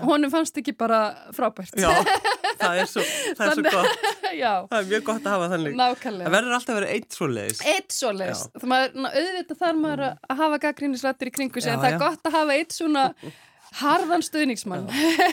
honum 0.03 0.33
fannst 0.33 0.59
ekki 0.59 0.75
bara 0.77 1.01
frábært. 1.35 1.77
Já, 1.79 1.91
það 2.59 2.83
er 2.83 2.91
svo, 2.91 3.05
það 3.39 3.47
er 3.47 3.61
svo 3.61 3.75
gott. 3.77 4.07
Já, 4.37 4.51
Það 4.67 4.77
er 4.77 4.87
mjög 4.91 5.03
gott 5.07 5.23
að 5.25 5.33
hafa 5.33 5.47
þannig. 5.53 5.71
Það 5.71 5.79
nákvæmlega 5.81 6.31
verður 6.33 6.55
alltaf 6.57 6.73
að 6.73 6.77
vera 6.81 6.89
eitt 6.93 7.15
svo 7.15 7.27
leiðis 7.31 7.61
Eitt 7.67 7.95
það 7.97 8.65
maður, 8.69 8.97
ná, 8.97 9.07
auðvitað 9.07 9.61
þarf 9.61 9.79
maður 9.81 10.03
að 10.07 10.27
að 10.27 10.41
hafa 10.41 10.59
gaggrínisrættir 10.65 11.31
í 11.31 11.35
kringu 11.37 11.63
sig 11.63 11.73
en 11.73 11.81
það 11.81 11.93
er 11.93 12.01
gott 12.01 12.27
að 12.27 12.37
hafa 12.37 12.57
eitt 12.57 12.75
svona 12.75 13.03
harðan 13.81 14.23
stuðningsmann. 14.25 14.87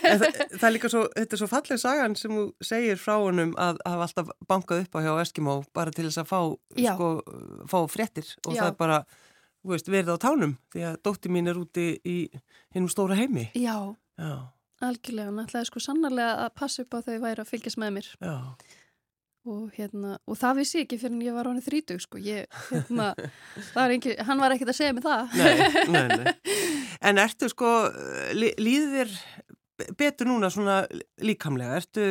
Það, 0.05 0.25
það 0.55 0.67
er 0.69 0.75
líka 0.77 0.91
svo, 0.93 1.03
þetta 1.15 1.37
er 1.37 1.41
svo 1.43 1.49
falleg 1.51 1.81
sagan 1.83 2.17
sem 2.19 2.35
þú 2.35 2.45
segir 2.65 3.01
frá 3.01 3.15
honum 3.23 3.55
að 3.61 3.81
hafa 3.89 4.09
alltaf 4.09 4.33
bankað 4.51 4.85
upp 4.85 4.97
á 4.97 5.05
hjá 5.07 5.13
Eskimo 5.25 5.57
bara 5.77 5.95
til 5.95 6.07
þess 6.09 6.23
að 6.23 6.31
fá, 6.31 6.41
sko, 6.81 7.11
fá 7.71 7.79
fréttir. 7.93 8.29
Og 8.47 8.55
Já. 8.57 8.63
það 8.63 8.71
er 8.71 8.79
bara, 8.85 9.01
veist, 9.73 9.91
verið 9.93 10.15
á 10.15 10.25
tánum 10.27 10.57
því 10.75 10.87
að 10.91 11.01
dótti 11.09 11.33
mín 11.33 11.51
er 11.51 11.61
úti 11.61 11.89
í 12.05 12.17
hinnum 12.77 12.93
stóra 12.93 13.19
heimi. 13.19 13.49
Já, 13.59 13.77
Já, 14.21 14.33
algjörlega, 14.85 15.31
hann 15.33 15.43
ætlaði 15.43 15.71
sko 15.73 15.81
sannarlega 15.83 16.47
að 16.47 16.57
passa 16.61 16.85
upp 16.85 16.95
á 16.95 16.99
þau 17.03 17.17
væri 17.25 17.43
að 17.43 17.51
fylgjast 17.51 17.81
með 17.83 17.97
mér. 17.97 18.11
Já, 18.23 18.37
og, 19.45 19.65
hérna, 19.77 20.15
og 20.25 20.39
það 20.41 20.61
vissi 20.61 20.79
ég 20.79 20.87
ekki 20.87 20.99
fyrir 21.03 21.17
en 21.17 21.25
ég 21.27 21.35
var 21.37 21.49
honum 21.51 21.65
þrítug 21.65 22.01
sko. 22.01 22.21
ég, 22.23 22.47
hérna, 22.71 23.11
var 23.75 23.93
ekki, 23.93 24.15
hann 24.25 24.41
var 24.41 24.55
ekkert 24.55 24.73
að 24.73 24.79
segja 24.79 24.95
mig 24.97 25.05
það. 25.05 25.35
Nei, 25.37 25.97
nei, 25.97 26.07
nei. 26.23 26.35
En 27.05 27.19
ertu 27.21 27.49
sko, 27.53 27.71
lí- 28.33 28.55
líður 28.59 28.95
þér 29.05 29.91
betur 29.99 30.29
núna 30.31 30.49
svona 30.55 30.77
líkamlega? 31.21 31.77
Ertu, 31.81 32.05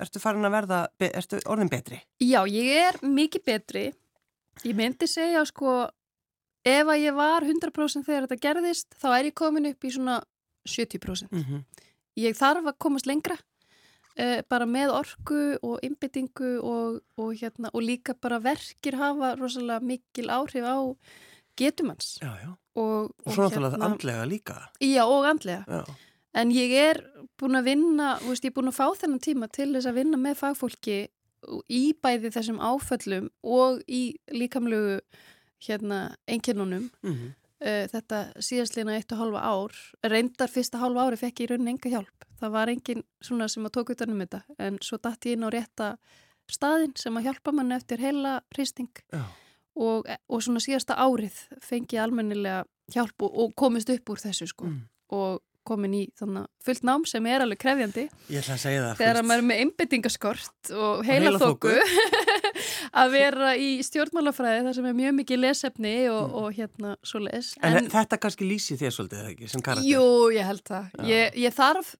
ertu 0.00 0.20
farin 0.22 0.46
að 0.46 0.54
verða, 0.54 0.78
ertu 1.10 1.40
orðin 1.50 1.70
betri? 1.72 1.98
Já, 2.22 2.44
ég 2.46 2.70
er 2.88 3.00
mikið 3.02 3.44
betri 3.44 3.84
ég 4.64 4.74
myndi 4.78 5.06
segja 5.10 5.44
sko 5.46 5.88
ef 6.66 6.86
að 6.90 7.02
ég 7.02 7.14
var 7.18 7.44
100% 7.46 8.06
þegar 8.06 8.26
þetta 8.26 8.42
gerðist 8.46 8.96
þá 8.98 9.08
er 9.18 9.28
ég 9.30 9.34
komin 9.38 9.68
upp 9.70 9.84
í 9.84 9.90
svona 9.94 10.20
70% 10.68 11.30
Mm 11.32 11.42
-hmm. 11.44 11.60
ég 12.16 12.36
þarf 12.36 12.66
að 12.66 12.78
komast 12.78 13.06
lengra 13.06 13.36
uh, 14.18 14.40
bara 14.48 14.66
með 14.66 14.90
orku 14.92 15.58
og 15.62 15.78
innbyttingu 15.82 16.58
og, 16.62 17.00
og, 17.16 17.34
hérna, 17.34 17.70
og 17.72 17.82
líka 17.82 18.14
bara 18.14 18.38
verkir 18.38 18.94
hafa 18.96 19.34
rosalega 19.36 19.80
mikil 19.80 20.28
áhrif 20.30 20.64
á 20.64 20.76
getumanns 21.58 22.16
Já, 22.22 22.32
já. 22.42 22.50
og, 22.78 23.14
Og 23.26 23.34
svo 23.34 23.46
náttúrulega 23.46 23.80
andlega 23.84 24.26
líka. 24.30 24.58
Já, 24.80 25.04
og 25.04 25.26
andlega. 25.28 25.64
Já, 25.66 25.96
en 26.42 26.52
ég 26.54 26.74
er 26.78 27.02
búin 27.40 27.58
að 27.58 27.70
vinna 27.72 28.12
veist, 28.22 28.44
ég 28.44 28.52
er 28.52 28.58
búin 28.58 28.70
að 28.70 28.78
fá 28.78 28.86
þennan 29.00 29.24
tíma 29.24 29.48
til 29.50 29.72
þess 29.74 29.90
að 29.90 29.98
vinna 30.02 30.20
með 30.20 30.38
fagfólki 30.42 31.00
í 31.70 31.82
bæði 32.02 32.32
þessum 32.34 32.62
áföllum 32.62 33.28
og 33.46 33.82
í 33.86 34.18
líkamlegu 34.34 35.00
hérna, 35.66 36.14
einkennunum. 36.30 36.88
Mm 37.02 37.34
uh, 37.64 37.84
þetta 37.90 38.20
síðastleina 38.44 38.96
eitt 38.98 39.12
og 39.14 39.22
halva 39.22 39.42
ár 39.46 39.76
reyndar 40.06 40.52
fyrsta 40.52 40.80
halva 40.82 41.08
ári 41.08 41.18
fekk 41.20 41.42
ég 41.42 41.48
í 41.48 41.50
rauninni 41.52 41.74
enga 41.74 41.92
hjálp. 41.96 42.26
Það 42.38 42.54
var 42.54 42.72
engin 42.72 43.04
svona 43.24 43.48
sem 43.50 43.66
að 43.66 43.74
tók 43.78 43.92
utan 43.94 44.14
um 44.14 44.22
þetta. 44.22 44.42
En 44.62 44.78
svo 44.84 45.00
datt 45.02 45.26
ég 45.26 45.38
inn 45.38 45.46
á 45.46 45.50
rétta 45.50 45.88
staðin 46.48 46.94
sem 46.96 47.18
að 47.18 47.28
hjálpa 47.28 47.54
mann 47.54 47.74
eftir 47.74 48.02
heila 48.02 48.38
hristing. 48.54 48.92
Já. 49.12 49.24
Og, 49.78 50.06
og 50.28 50.42
svona 50.44 50.60
síðasta 50.64 50.96
árið 50.98 51.36
fengi 51.64 51.96
ég 51.98 52.02
almennilega 52.04 52.64
hjálp 52.94 53.22
og, 53.26 53.34
og 53.44 53.54
komist 53.58 53.90
upp 53.94 54.10
úr 54.14 54.22
þessu 54.26 54.48
sko 54.50 54.66
Mm. 54.68 54.80
og 55.14 55.40
komin 55.68 55.92
í 55.92 56.02
þannig 56.16 56.46
fullt 56.64 56.80
nám 56.88 57.02
sem 57.06 57.26
er 57.28 57.42
alveg 57.44 57.58
krefjandi 57.60 58.06
Ég 58.32 58.40
ætla 58.40 58.54
að 58.56 58.62
segja 58.62 58.84
það. 58.86 58.94
þegar 59.02 59.26
maður 59.28 59.42
er 59.42 59.46
með 59.50 59.58
einbyttingaskort 59.64 60.70
og 60.72 61.02
heilaþoku. 61.04 61.68
heilaþóku 61.68 62.38
að 63.02 63.10
vera 63.12 63.50
í 63.60 63.68
stjórnmálafræði 63.84 64.62
þar 64.64 64.76
sem 64.78 64.88
er 64.88 64.96
mjög 64.96 65.16
mikið 65.20 65.42
lesefni 65.42 65.94
og, 66.08 66.22
Mm. 66.28 66.34
og 66.40 66.56
hérna 66.56 66.94
svo 67.04 67.20
les 67.26 67.50
En, 67.62 67.76
en 67.82 67.90
þetta 67.92 68.18
kannski 68.22 68.48
lýsi 68.48 68.78
þér 68.80 68.94
svolítið, 68.96 69.20
eða 69.22 69.32
ekki, 69.34 69.48
sem 69.52 69.60
karakter? 69.62 69.90
Jú, 69.92 70.06
ég 70.32 70.44
held 70.48 70.64
það. 70.64 70.88
Ég, 71.08 71.36
ég 71.44 71.54
þarf 71.54 71.94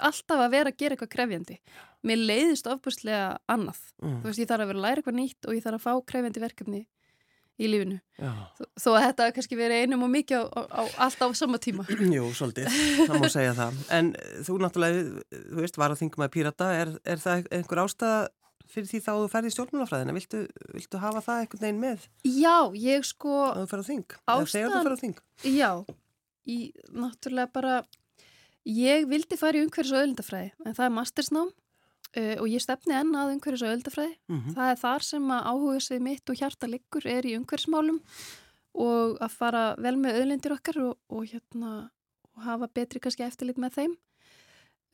alltaf 0.00 0.42
að 0.48 0.50
vera 0.50 0.70
að 0.74 0.76
gera 0.82 0.96
eitthvað 0.96 1.12
krefjandi. 1.14 1.58
Mér 2.04 2.18
leiðist 2.28 2.66
ofbúrslega 2.66 3.38
annað. 3.48 3.78
Mm, 4.02 4.18
Þú 4.22 4.26
veist, 4.28 4.42
ég 4.42 4.48
þarf 4.50 4.64
að 4.66 4.70
vera 4.72 4.78
að 4.80 4.84
læra 4.88 5.00
eitthvað 5.04 5.18
nýtt 5.20 5.46
og 5.48 5.54
ég 5.54 5.62
þarf 5.64 5.78
að 5.78 5.84
fá 5.86 5.92
krefjandi 6.10 6.42
verkefni 6.42 6.82
í 7.60 7.70
lífinu. 7.70 7.98
já. 8.18 8.30
Þó, 8.80 8.88
að 8.94 9.04
þetta 9.06 9.26
kannski 9.36 9.58
verið 9.58 9.84
einum 9.84 10.06
og 10.06 10.12
mikið 10.14 10.46
á, 10.50 10.60
á, 10.66 10.82
alltaf 11.06 11.34
á 11.34 11.34
sama 11.38 11.60
tíma. 11.62 11.86
Jú, 12.16 12.28
svolítið, 12.36 12.70
það 13.08 13.20
má 13.22 13.28
segja 13.30 13.56
það. 13.58 13.82
En 13.98 14.14
þú 14.46 14.56
náttúrulega, 14.62 15.04
þú 15.34 15.60
veist, 15.60 15.78
var 15.80 15.94
að 15.94 16.00
þingum 16.02 16.26
að 16.26 16.32
pírata, 16.34 16.70
er, 16.82 16.94
er 17.06 17.22
það 17.22 17.46
einhver 17.54 17.84
ástæða 17.84 18.22
fyrir 18.74 18.88
því 18.90 19.00
þá 19.04 19.10
þú 19.12 19.26
ferði 19.32 19.50
í 19.50 19.54
stjórnmálafræðina? 19.54 20.14
Viltu, 20.16 20.40
viltu 20.74 21.00
hafa 21.02 21.22
það 21.24 21.42
einhvern 21.42 21.64
veginn 21.64 21.82
með 21.82 22.06
Já, 22.26 22.56
ég 22.80 23.04
sko, 23.06 23.34
að 23.50 23.60
þú 23.60 23.66
ferði 23.72 23.84
á 23.84 23.90
þing? 23.90 24.16
Eða 24.24 24.46
þegar 24.54 24.72
þú 24.72 24.80
ferði 24.80 24.96
á 24.96 25.02
þing? 25.04 25.20
já, 25.54 25.70
í, 26.44 26.56
náttúrulega 27.04 27.52
bara, 27.54 27.74
ég 28.66 29.06
vildi 29.10 29.38
fara 29.40 29.60
í 29.60 29.66
umhverfis 29.66 29.92
og 29.94 30.00
öðlindafræði, 30.00 30.50
en 30.64 30.78
það 30.78 30.88
er 30.88 30.96
mastersnám 30.96 31.52
uh, 32.16 32.36
og 32.40 32.46
ég 32.50 32.62
stefni 32.62 32.96
enn 32.96 33.12
að 33.18 33.34
umhverfis 33.34 33.64
og 33.64 33.72
öðlindafræði. 33.72 34.16
Mm 34.30 34.54
Það 34.54 34.70
er 34.70 34.80
þar 34.80 35.06
sem 35.10 35.30
að 35.36 35.50
áhuga 35.50 35.80
sig 35.80 36.02
mitt 36.02 36.30
og 36.30 36.40
hjarta 36.40 36.70
liggur 36.70 37.06
er 37.06 37.26
í 37.26 37.36
umhverfsmálum 37.38 38.00
og 38.74 39.20
að 39.22 39.36
fara 39.38 39.64
vel 39.78 39.96
með 39.96 40.18
öðlindir 40.22 40.56
okkar 40.56 40.80
og, 40.82 40.96
og, 41.08 41.26
hérna, 41.30 41.90
og 42.34 42.42
hafa 42.42 42.68
betri 42.74 43.00
kannski 43.00 43.22
eftirlit 43.22 43.60
með 43.62 43.76
þeim. 43.78 43.96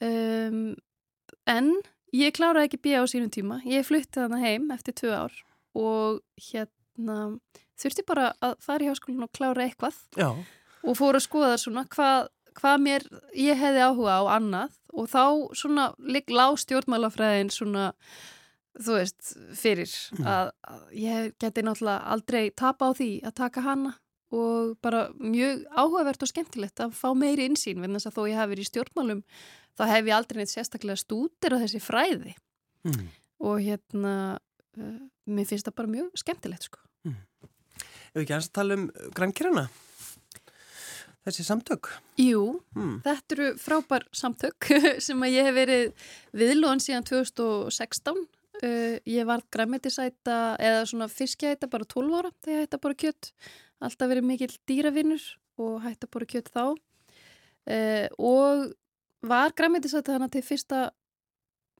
Um, 0.00 0.76
en 1.48 1.70
ég 2.16 2.34
kláraði 2.36 2.68
ekki 2.68 2.82
bíja 2.84 3.00
á 3.00 3.08
sínum 3.08 3.32
tíma. 3.32 3.60
Ég 3.64 3.86
flutti 3.88 4.20
þannig 4.20 4.44
heim 4.44 4.70
eftir 4.74 4.96
tvö 5.00 5.14
ár 5.16 5.38
og 5.78 6.20
hérna, 6.50 7.38
þurfti 7.80 8.04
bara 8.08 8.32
að 8.42 8.56
fara 8.64 8.84
í 8.84 8.90
háskólinu 8.90 9.28
og 9.28 9.32
klára 9.36 9.64
eitthvað 9.64 9.96
Já, 10.18 10.30
og 10.82 10.96
fór 10.98 11.18
að 11.18 11.26
skoða 11.26 11.58
svona 11.60 11.84
hvað, 11.90 12.30
hvað 12.60 12.82
mér 12.84 13.06
ég 13.36 13.58
hefði 13.58 13.86
áhuga 13.88 14.18
á 14.20 14.24
annað 14.36 14.76
og 14.92 15.08
þá 15.10 15.24
svona 15.56 15.88
ligg 15.98 16.30
lág 16.30 16.58
stjórnmálafræðin 16.60 17.50
svona 17.54 17.90
þú 18.80 18.96
veist, 19.00 19.32
fyrir 19.58 19.90
Mm. 20.14 20.26
að, 20.26 20.50
að 20.62 20.82
ég 20.94 21.32
geti 21.42 21.62
náttúrulega 21.66 22.12
aldrei 22.14 22.50
tapa 22.54 22.90
á 22.90 22.90
því 22.94 23.10
að 23.26 23.34
taka 23.40 23.64
hana 23.66 23.96
og 24.30 24.76
bara 24.82 25.08
mjög 25.18 25.64
áhugavert 25.74 26.22
og 26.22 26.30
skemmtilegt 26.30 26.80
að 26.80 26.94
fá 26.94 27.08
meiri 27.18 27.48
insýn 27.50 27.80
vegna 27.82 27.98
þess 27.98 28.12
að 28.12 28.16
þó 28.18 28.22
ég 28.30 28.38
hafi 28.38 28.52
verið 28.52 28.66
í 28.66 28.70
stjórnmálum 28.70 29.22
þá 29.74 29.82
hef 29.90 30.06
ég 30.06 30.14
aldrei 30.14 30.38
neitt 30.38 30.52
sérstaklega 30.52 31.02
stútir 31.02 31.56
á 31.56 31.58
þessi 31.58 31.80
fræði 31.82 32.36
mm. 32.86 33.08
og 33.42 33.58
hérna 33.64 34.14
uh, 34.78 35.00
mér 35.26 35.50
finnst 35.50 35.66
það 35.66 35.78
bara 35.82 35.94
mjög 35.96 36.22
skemmtilegt 36.22 36.68
sko. 36.70 36.78
Ef 38.10 38.22
ekki 38.22 38.34
aðeins 38.34 38.50
að 38.50 38.56
tala 38.58 38.78
um 38.78 38.86
grænkirana? 39.14 39.66
Þessi 41.30 41.46
samtök? 41.46 41.88
Jú, 42.18 42.58
Mm. 42.74 42.96
Þetta 43.04 43.34
eru 43.36 43.48
frábær 43.58 44.04
samtök 44.10 44.66
sem 45.06 45.20
að 45.22 45.34
ég 45.36 45.46
hef 45.46 45.54
verið 45.54 46.06
viðlóðan 46.34 46.82
síðan 46.82 47.06
2016. 47.06 48.18
Uh, 48.60 48.98
ég 49.06 49.24
var 49.28 49.40
græmetisæta 49.54 50.56
eða 50.60 50.82
svona 50.90 51.06
fiskjæta 51.08 51.68
bara 51.70 51.86
12 51.86 52.18
ára 52.18 52.30
þegar 52.42 52.56
ég 52.56 52.64
hætti 52.66 52.76
að 52.76 52.82
bora 52.84 52.98
kjött. 53.04 53.30
Alltaf 53.80 54.10
verið 54.10 54.26
mikill 54.26 54.56
dýravinnur 54.68 55.26
og 55.62 55.78
hætti 55.86 56.08
að 56.08 56.12
bora 56.16 56.28
kjött 56.34 56.50
þá. 56.50 56.64
Uh, 57.70 58.06
og 58.18 58.66
var 59.30 59.54
græmetisæta 59.54 60.16
þannig 60.16 60.34
til 60.34 60.44
1. 60.58 60.90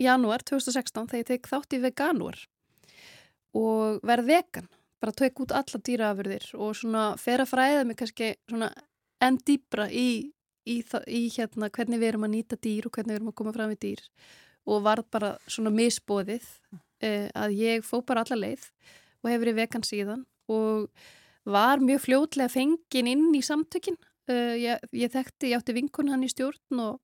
janúar 0.00 0.44
2016 0.46 1.10
þegar 1.10 1.24
ég 1.24 1.30
tek 1.34 1.50
þátt 1.50 1.74
í 1.76 1.82
veganúar 1.82 2.38
og 3.58 3.98
verð 4.06 4.30
vegan. 4.30 4.70
Bara 5.00 5.16
tek 5.16 5.40
út 5.42 5.52
alla 5.56 5.80
dýraafurðir 5.80 6.50
og 6.60 6.76
svona 6.76 7.04
fer 7.18 7.42
að 7.42 7.50
fræða 7.54 7.84
mig 7.88 7.98
kannski 7.98 8.34
svona 8.46 8.70
enn 9.20 9.38
dýbra 9.46 9.88
í 9.92 10.30
í, 10.68 10.80
í 11.06 11.22
hérna 11.34 11.70
hvernig 11.72 12.00
við 12.00 12.12
erum 12.12 12.26
að 12.26 12.34
nýta 12.34 12.58
dýr 12.60 12.88
og 12.88 12.94
hvernig 12.94 13.14
við 13.14 13.20
erum 13.20 13.32
að 13.32 13.38
koma 13.40 13.54
fram 13.56 13.72
við 13.72 13.82
dýr 13.86 14.04
og 14.70 14.84
var 14.84 15.02
bara 15.12 15.32
svona 15.50 15.72
misbóðið 15.74 16.46
uh, 16.70 17.28
að 17.34 17.56
ég 17.58 17.86
fó 17.86 18.00
bara 18.06 18.24
alla 18.24 18.38
leið 18.38 18.66
og 19.20 19.30
hefur 19.30 19.44
verið 19.44 19.60
vegan 19.60 19.86
síðan 19.86 20.24
og 20.50 20.88
var 21.48 21.82
mjög 21.82 22.04
fljótlega 22.04 22.52
fengin 22.52 23.08
inn 23.08 23.30
í 23.34 23.40
samtökin. 23.44 23.96
Uh, 24.28 24.56
ég, 24.60 24.82
ég 24.92 25.12
þekkti, 25.12 25.50
ég 25.50 25.60
átti 25.60 25.74
vinkun 25.76 26.10
hann 26.12 26.26
í 26.26 26.30
stjórn 26.30 26.82
og, 26.84 27.00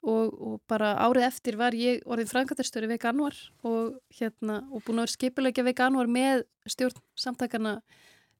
og, 0.00 0.32
og 0.32 0.54
bara 0.70 0.94
árið 1.04 1.28
eftir 1.28 1.58
var 1.60 1.76
ég 1.76 2.00
orðin 2.08 2.30
frangatastöru 2.30 2.88
veganuar 2.90 3.36
og 3.68 4.00
hérna 4.16 4.62
og 4.70 4.82
búin 4.86 5.02
að 5.02 5.10
vera 5.10 5.16
skipulegja 5.16 5.66
veganuar 5.68 6.10
með 6.10 6.46
stjórn 6.68 7.04
samtakana 7.20 7.78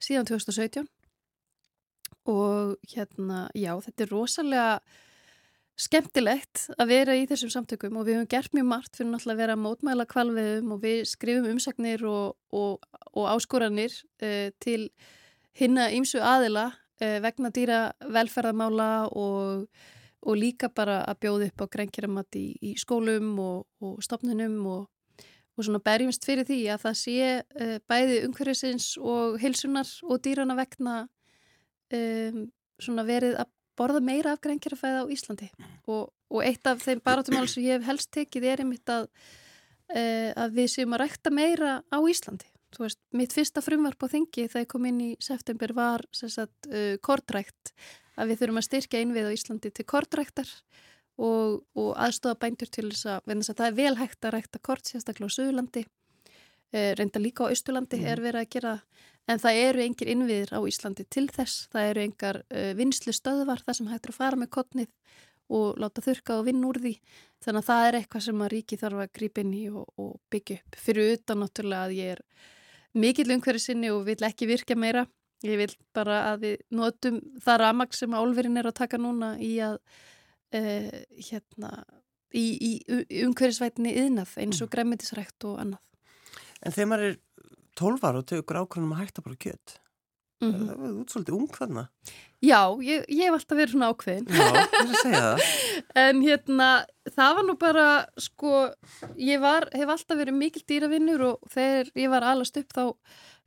síðan 0.00 0.26
2017 0.32 0.88
og 2.28 2.74
hérna, 2.90 3.46
já, 3.56 3.72
þetta 3.84 4.04
er 4.04 4.12
rosalega 4.12 4.66
skemmtilegt 5.80 6.66
að 6.76 6.90
vera 6.90 7.14
í 7.16 7.22
þessum 7.28 7.52
samtökum 7.54 7.96
og 7.96 8.04
við 8.08 8.18
höfum 8.18 8.28
gert 8.34 8.52
mjög 8.56 8.66
margt 8.68 8.98
fyrir 8.98 9.10
náttúrulega 9.14 9.36
að 9.36 9.40
vera 9.40 9.56
að 9.56 9.62
mótmæla 9.64 10.06
kvalviðum 10.10 10.74
og 10.74 10.82
við 10.82 10.98
skrifum 11.08 11.48
umsagnir 11.54 12.04
og, 12.04 12.36
og, 12.52 12.84
og 13.14 13.30
áskoranir 13.32 13.94
uh, 14.20 14.50
til 14.60 14.90
hinna 15.56 15.88
ýmsu 15.96 16.20
aðila 16.20 16.66
uh, 16.74 17.16
vegna 17.24 17.52
dýra 17.54 17.80
velferðamála 18.04 18.90
og 19.16 19.64
og 20.20 20.36
líka 20.36 20.68
bara 20.68 21.00
að 21.08 21.20
bjóða 21.24 21.46
upp 21.48 21.62
á 21.64 21.72
grænkjaramat 21.76 22.36
í, 22.36 22.46
í 22.60 22.74
skólum 22.76 23.38
og, 23.40 23.94
stopnunum 24.04 24.58
og, 24.68 24.88
svona 25.60 25.82
berjumst 25.84 26.24
fyrir 26.24 26.46
því 26.48 26.58
að 26.72 26.84
það 26.86 26.94
sé 26.96 27.14
uh, 27.36 27.74
bæði 27.84 28.20
umhverfisins 28.24 28.94
og 28.96 29.34
hilsunar 29.42 29.88
og 30.08 30.22
dýrana 30.24 30.56
vegna 30.56 30.94
um, 31.96 32.46
svona 32.80 33.04
verið 33.08 33.36
að 33.40 33.50
borða 33.80 34.00
meira 34.04 34.34
af 34.34 34.42
grænkjarafæði 34.44 35.04
á 35.04 35.12
Íslandi 35.14 35.48
og, 35.88 36.10
og 36.30 36.42
eitt 36.44 36.66
af 36.68 36.82
þeim 36.84 37.02
barátumál 37.04 37.46
sem 37.48 37.64
ég 37.64 37.78
hef 37.78 37.88
helst 37.88 38.10
tekið 38.14 38.48
er 38.50 38.64
einmitt 38.64 38.92
að, 38.92 39.08
uh, 39.94 40.30
að 40.44 40.58
við 40.58 40.72
séum 40.74 40.96
að 40.96 41.04
rækta 41.04 41.32
meira 41.34 41.78
á 41.88 41.98
Íslandi. 42.00 42.50
Þú 42.70 42.84
veist, 42.84 43.00
mitt 43.18 43.32
fyrsta 43.34 43.62
frumvarp 43.64 44.04
á 44.06 44.12
þingi 44.12 44.46
þegar 44.46 44.62
ég 44.62 44.70
kom 44.70 44.84
inn 44.86 45.00
í 45.02 45.10
september 45.22 45.74
var 45.74 46.04
sagt, 46.14 46.68
uh, 46.70 46.94
kortrækt 47.02 47.72
að 48.20 48.30
við 48.30 48.42
þurfum 48.42 48.60
að 48.60 48.68
styrkja 48.68 49.02
innvið 49.04 49.30
á 49.30 49.36
Íslandi 49.36 49.72
til 49.74 49.86
kortræktar 49.88 50.50
og, 51.20 51.62
og 51.76 51.90
aðstofa 52.00 52.38
bændur 52.44 52.70
til 52.72 52.88
þess 52.90 53.08
að, 53.16 53.32
að 53.34 53.56
það 53.56 53.66
er 53.66 53.78
vel 53.78 53.96
hægt 54.00 54.24
að 54.24 54.36
rækta 54.36 54.62
kort 54.62 54.88
sérstaklega 54.88 55.32
á 55.32 55.36
Suðurlandi 55.36 55.84
uh, 55.86 56.92
reynda 56.98 57.22
líka 57.22 57.48
á 57.48 57.52
Östurlandi 57.52 58.00
mm. 58.00 58.10
er 58.12 58.22
verið 58.24 58.44
að 58.44 58.52
gera 58.54 58.74
en 59.30 59.40
það 59.42 59.60
eru 59.64 59.82
engir 59.84 60.10
innviðir 60.12 60.54
á 60.54 60.60
Íslandi 60.66 61.06
til 61.08 61.26
þess, 61.32 61.66
það 61.72 61.90
eru 61.92 62.04
engar 62.06 62.40
uh, 62.42 62.70
vinslu 62.78 63.14
stöðvar 63.14 63.62
þar 63.66 63.78
sem 63.78 63.90
hættir 63.90 64.14
að 64.14 64.20
fara 64.20 64.40
með 64.40 64.52
kottnið 64.56 64.90
og 65.50 65.80
láta 65.82 66.02
þurka 66.04 66.38
og 66.38 66.46
vinna 66.46 66.68
úr 66.70 66.78
því. 66.82 66.94
Þannig 67.42 67.62
að 67.62 67.68
það 67.70 67.86
er 67.86 67.98
eitthvað 67.98 68.26
sem 68.26 68.42
að 68.44 68.52
ríki 68.54 68.78
þarf 68.80 69.02
að 69.02 69.14
grípa 69.18 69.42
inn 69.42 69.54
í 69.56 69.62
og, 69.70 69.86
og 69.98 70.12
byggja 70.30 70.58
upp. 70.60 70.76
Fyrir 70.84 71.14
utan 71.16 71.42
náttúrulega 71.42 71.88
að 71.88 71.96
ég 71.96 72.12
er 72.14 72.22
mikill 73.00 73.32
umhverju 73.34 73.64
sinni 73.64 73.90
og 73.90 74.04
vil 74.06 74.20
ekki 74.28 74.48
virka 74.50 74.76
meira. 74.78 75.06
Ég 75.46 75.56
vil 75.56 75.72
bara 75.96 76.20
að 76.30 76.44
við 76.44 76.56
notum 76.76 77.18
það 77.42 77.60
ramag 77.64 77.96
sem 77.96 78.14
álverðin 78.14 78.60
er 78.60 78.68
að 78.70 78.78
taka 78.82 79.00
núna 79.00 79.32
í 79.42 79.54
að 79.64 79.78
uh, 79.80 81.00
hérna 81.30 81.72
í, 82.36 82.44
í 82.60 82.72
umhverjusvætinni 83.24 83.94
yðnað 84.04 84.36
eins 84.42 84.60
og 84.60 84.68
mm. 84.68 84.74
græmitisrækt 84.76 85.48
og 85.48 85.62
annað. 85.64 85.86
En 86.60 86.74
þegar 86.76 86.90
maður 86.92 87.06
er 87.08 87.18
12 87.78 88.04
ára 88.06 88.22
og 88.22 88.26
tegur 88.26 88.62
ákveðnum 88.62 88.96
að 88.96 89.02
hætta 89.04 89.22
bara 89.22 89.36
kjött 89.36 89.78
mm 90.40 90.52
-hmm. 90.52 90.66
það 90.66 90.84
er 90.84 91.00
útsvöldið 91.00 91.34
ung 91.36 91.48
þarna. 91.56 91.88
Já, 92.40 92.62
ég, 92.80 93.04
ég 93.08 93.24
hef 93.24 93.34
alltaf 93.36 93.58
verið 93.58 93.72
svona 93.72 93.90
ákveðin. 93.92 94.26
Já, 94.28 94.46
ég 94.46 94.78
er 94.80 94.92
að 94.92 95.02
segja 95.02 95.20
það. 95.20 95.40
En 96.04 96.22
hérna, 96.22 96.68
það 97.16 97.34
var 97.36 97.44
nú 97.44 97.56
bara 97.58 98.06
sko, 98.16 98.52
ég 99.16 99.40
var, 99.40 99.68
hef 99.72 99.88
alltaf 99.88 100.16
verið 100.16 100.34
mikil 100.34 100.62
dýravinnur 100.62 101.20
og 101.20 101.50
þegar 101.50 101.90
ég 101.94 102.10
var 102.10 102.22
alast 102.22 102.56
upp 102.56 102.72
þá 102.72 102.84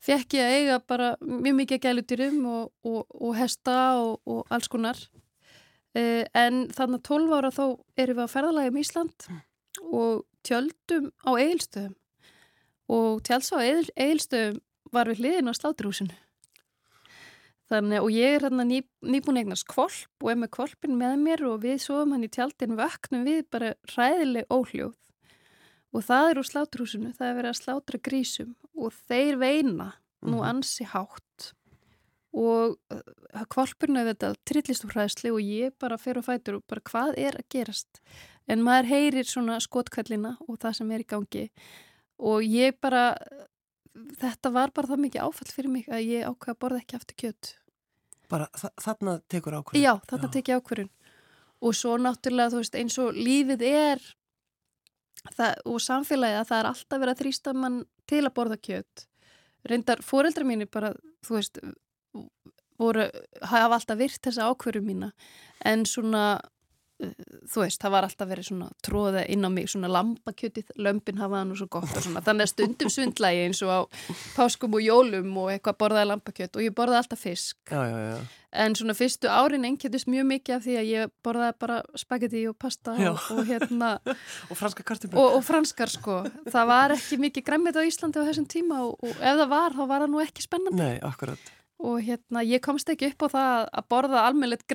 fekk 0.03 0.33
ég 0.33 0.43
að 0.43 0.53
eiga 0.57 0.79
bara 0.87 1.15
mjög 1.21 1.55
mikið 1.55 1.83
gælutýrum 1.85 2.45
og, 2.45 2.71
og, 2.83 3.05
og 3.09 3.35
hesta 3.35 3.97
og, 3.97 4.21
og 4.25 4.45
alls 4.49 4.67
konar. 4.67 4.97
Eh, 5.95 6.25
en 6.33 6.67
þannig 6.73 7.01
að 7.01 7.07
12 7.09 7.33
ára 7.37 7.51
þá 7.51 7.65
erum 7.97 8.17
við 8.17 8.23
að 8.23 8.33
ferðalægja 8.33 8.71
um 8.71 8.81
Ísland 8.81 9.27
og 9.93 10.25
tjöldum 10.43 11.11
á 11.21 11.31
eigilstöðum 11.37 11.95
og 12.91 13.23
tjálsá 13.23 13.61
eilstöðum 13.63 14.59
var 14.93 15.09
við 15.09 15.23
hliðin 15.23 15.49
á 15.49 15.53
sláturhúsinu. 15.57 16.17
Þannig, 17.71 18.03
og 18.03 18.11
ég 18.11 18.35
er 18.35 18.43
hérna 18.43 18.65
ný, 18.67 18.81
nýbúin 19.01 19.39
eignast 19.39 19.65
kvolp 19.71 20.21
og 20.21 20.29
er 20.29 20.37
með 20.41 20.51
kvolpin 20.57 20.97
með 20.99 21.15
mér 21.23 21.45
og 21.47 21.63
við 21.63 21.79
sofum 21.85 22.11
hann 22.13 22.25
í 22.27 22.29
tjaldin 22.29 22.75
vöknum 22.77 23.23
við 23.25 23.45
bara 23.53 23.71
ræðileg 23.95 24.51
óhljóð 24.51 24.93
og 25.93 26.05
það 26.05 26.29
er 26.29 26.41
úr 26.41 26.49
sláturhúsinu, 26.49 27.13
það 27.15 27.29
er 27.29 27.35
verið 27.39 27.53
að 27.53 27.59
slátra 27.61 27.99
grísum 28.03 28.53
og 28.73 28.95
þeir 29.07 29.39
veina 29.41 29.89
nú 30.23 30.39
mhm. 30.39 30.47
ansi 30.49 30.87
hátt 30.89 31.53
og 32.33 32.79
kvolpurnu 33.53 34.01
er 34.01 34.11
þetta 34.11 34.33
trillist 34.49 34.85
úr 34.87 34.95
hræðsli 34.97 35.31
og 35.33 35.41
ég 35.45 35.73
bara 35.81 35.99
fer 36.01 36.17
og 36.17 36.25
fætur 36.25 36.59
og 36.59 36.67
bara 36.69 36.83
hvað 36.89 37.17
er 37.21 37.37
að 37.37 37.49
gerast 37.53 38.01
en 38.49 38.63
maður 38.65 38.89
heyrir 38.89 39.29
svona 39.29 39.59
skotkvællina 39.63 40.35
og 40.47 40.57
það 40.61 40.79
sem 40.79 40.93
er 40.93 41.03
í 41.03 41.09
gangi 41.13 41.45
og 42.23 42.45
ég 42.47 42.77
bara 42.81 43.13
þetta 44.21 44.53
var 44.55 44.73
bara 44.75 44.91
það 44.93 45.03
mikið 45.05 45.27
áfall 45.27 45.51
fyrir 45.51 45.73
mig 45.73 45.87
að 45.91 46.07
ég 46.07 46.27
ákveða 46.27 46.55
að 46.55 46.61
borða 46.63 46.81
ekki 46.81 46.97
aftur 46.99 47.19
kjött 47.23 47.53
bara 48.31 48.49
þarna 48.81 49.19
tekur 49.29 49.59
ákveðin 49.59 49.85
já, 49.85 49.93
þarna 50.09 50.29
já. 50.29 50.33
tekur 50.37 50.61
ákveðin 50.61 50.91
og 51.63 51.77
svo 51.77 51.95
náttúrulega 52.01 52.53
þú 52.53 52.61
veist 52.63 52.77
eins 52.79 52.99
og 52.99 53.15
lífið 53.15 53.65
er 53.69 54.03
það, 55.37 55.61
og 55.69 55.79
samfélagið 55.83 56.41
að 56.41 56.49
það 56.51 56.59
er 56.59 56.69
alltaf 56.71 57.03
verið 57.03 57.13
að 57.13 57.23
þrýsta 57.23 57.55
mann 57.55 57.79
til 58.09 58.23
að 58.23 58.35
borða 58.39 58.59
kjött 58.59 59.07
reyndar 59.69 60.03
fóreldra 60.03 60.47
mínu 60.47 60.67
bara 60.71 60.91
þú 61.23 61.37
veist 61.37 61.61
voru, 62.79 63.07
hafa 63.41 63.77
alltaf 63.77 63.99
virt 63.99 64.21
þessa 64.27 64.49
ákveðum 64.51 64.87
mína. 64.87 65.11
En 65.65 65.85
svona 65.89 66.39
þú 67.49 67.63
veist, 67.63 67.79
það 67.81 67.93
var 67.95 68.07
alltaf 68.07 68.29
verið 68.29 68.47
svona 68.49 68.69
tróða 68.85 69.23
inn 69.31 69.47
á 69.47 69.49
mig, 69.53 69.69
svona 69.71 69.89
lambakjötið 69.91 70.75
lömpin 70.83 71.19
hafaða 71.21 71.47
nú 71.49 71.57
svo 71.59 71.67
gott 71.71 71.89
og 71.89 72.05
svona. 72.05 72.23
Þannig 72.25 72.47
að 72.47 72.51
stundum 72.53 72.93
svindlægi 72.93 73.41
eins 73.47 73.63
og 73.65 73.73
á 73.73 73.79
páskum 74.37 74.77
og 74.77 74.83
jólum 74.83 75.31
og 75.41 75.51
eitthvað 75.53 75.79
borðaði 75.83 76.09
lambakjött 76.11 76.59
og 76.59 76.65
ég 76.65 76.75
borðaði 76.77 77.01
alltaf 77.03 77.23
fisk. 77.23 77.59
Já, 77.71 77.81
já, 77.89 77.97
já. 78.11 78.17
en 78.63 78.75
svona 78.77 78.93
fyrstu 78.97 79.31
árin 79.31 79.65
ennkjötist 79.65 80.09
mjög 80.11 80.29
mikið 80.29 80.55
af 80.57 80.63
því 80.67 80.77
að 80.77 80.91
ég 80.91 81.15
borðaði 81.25 81.57
bara 81.63 81.79
spagetti 81.97 82.43
og 82.49 82.57
pasta 82.61 82.93
og, 83.09 83.25
og 83.33 83.41
hérna 83.49 83.95
og 84.51 84.59
franskar 84.59 84.87
kartumblur 84.91 85.23
og, 85.23 85.39
og 85.39 85.47
franskar 85.47 85.89
sko, 85.89 86.19
það 86.45 86.69
var 86.69 86.93
ekki 86.97 87.19
mikið 87.23 87.47
græmið 87.49 87.81
á 87.81 87.87
Íslandi 87.89 88.21
á 88.21 88.27
þessum 88.29 88.47
tíma 88.51 88.83
og, 88.85 88.95
og 89.01 89.17
ef 89.17 89.41
það 89.41 89.49
var, 89.55 89.75
þá 89.75 89.83
var 89.89 90.05
það 90.05 90.13
nú 90.13 90.23
ekki 90.23 90.45
spennandi. 90.45 90.81
Nei, 90.83 91.01
akkurat. 91.01 91.53
Og 91.83 91.99
hérna 92.05 92.43
ég 92.45 92.61
komst 92.63 92.87
ekki 92.93 93.09
upp 93.11 93.25
á 93.25 93.27
það 93.33 93.65
að 93.67 93.87
borða 93.91 94.27
almeinleitt 94.29 94.67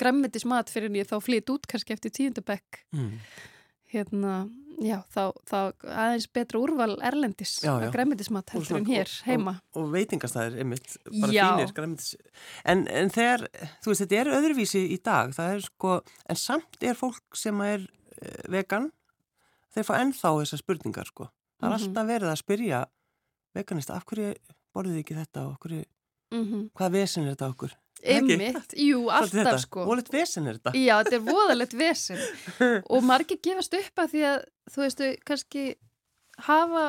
græmmetismat 0.00 0.72
fyrir 0.72 0.90
en 0.90 1.00
ég 1.00 1.08
þá 1.08 1.16
flýtt 1.22 1.50
út 1.52 1.66
kannski 1.70 1.94
eftir 1.94 2.12
tíundabekk 2.14 2.80
mm. 2.94 3.10
hérna, 3.92 4.34
já, 4.82 4.96
þá, 5.12 5.22
þá 5.48 5.58
aðeins 5.82 6.26
betra 6.34 6.62
úrval 6.62 6.96
erlendis 7.04 7.56
að 7.68 7.86
græmmetismat 7.94 8.54
heldur 8.54 8.80
en 8.80 8.88
hér 8.88 9.12
heima 9.28 9.56
og, 9.74 9.84
og 9.84 9.92
veitingastæðir, 9.94 10.58
einmitt, 10.64 10.96
bara 11.10 11.34
já. 11.34 11.44
fínir 11.52 11.76
græmmetis 11.76 12.16
en, 12.64 12.86
en 12.88 13.12
þegar, 13.14 13.46
þú 13.84 13.92
veist, 13.92 14.04
þetta 14.04 14.20
er 14.22 14.32
öðruvísi 14.40 14.84
í 14.94 14.98
dag, 15.04 15.36
það 15.36 15.54
er 15.58 15.64
sko 15.68 15.94
en 16.02 16.40
samt 16.40 16.82
er 16.82 16.98
fólk 16.98 17.38
sem 17.38 17.64
er 17.66 17.86
eh, 18.20 18.42
vegan, 18.56 18.90
þeir 19.76 19.88
fá 19.90 19.94
ennþá 20.00 20.34
þessar 20.40 20.64
spurningar 20.64 21.12
sko, 21.12 21.30
það 21.60 21.68
er 21.68 21.70
mm 21.70 21.78
-hmm. 21.78 21.88
alltaf 21.88 22.12
verið 22.14 22.32
að 22.32 22.42
spyrja 22.42 22.84
veganista, 23.54 24.00
af 24.00 24.08
hverju 24.08 24.34
borðið 24.74 25.00
ekki 25.04 25.20
þetta 25.20 25.46
og 25.46 25.58
hverju, 25.62 25.84
mm 26.34 26.44
-hmm. 26.44 26.68
hvað 26.74 26.96
vesen 26.98 27.24
er 27.24 27.36
þetta 27.36 27.52
okkur 27.54 27.80
Einmitt, 28.04 28.74
jú, 28.76 29.06
alltaf 29.08 29.62
sko. 29.62 29.86
Volið 29.88 30.10
vesen 30.12 30.48
er 30.50 30.58
þetta. 30.58 30.74
Já, 30.76 30.98
þetta 31.00 31.16
er 31.16 31.24
voðalegt 31.24 31.74
vesen. 31.78 32.20
Og 32.92 33.04
margir 33.06 33.40
gefast 33.42 33.74
upp 33.78 34.04
að 34.04 34.12
því 34.12 34.22
að 34.28 34.38
þú 34.74 34.84
veistu, 34.84 35.10
kannski 35.24 35.64
hafa 36.44 36.84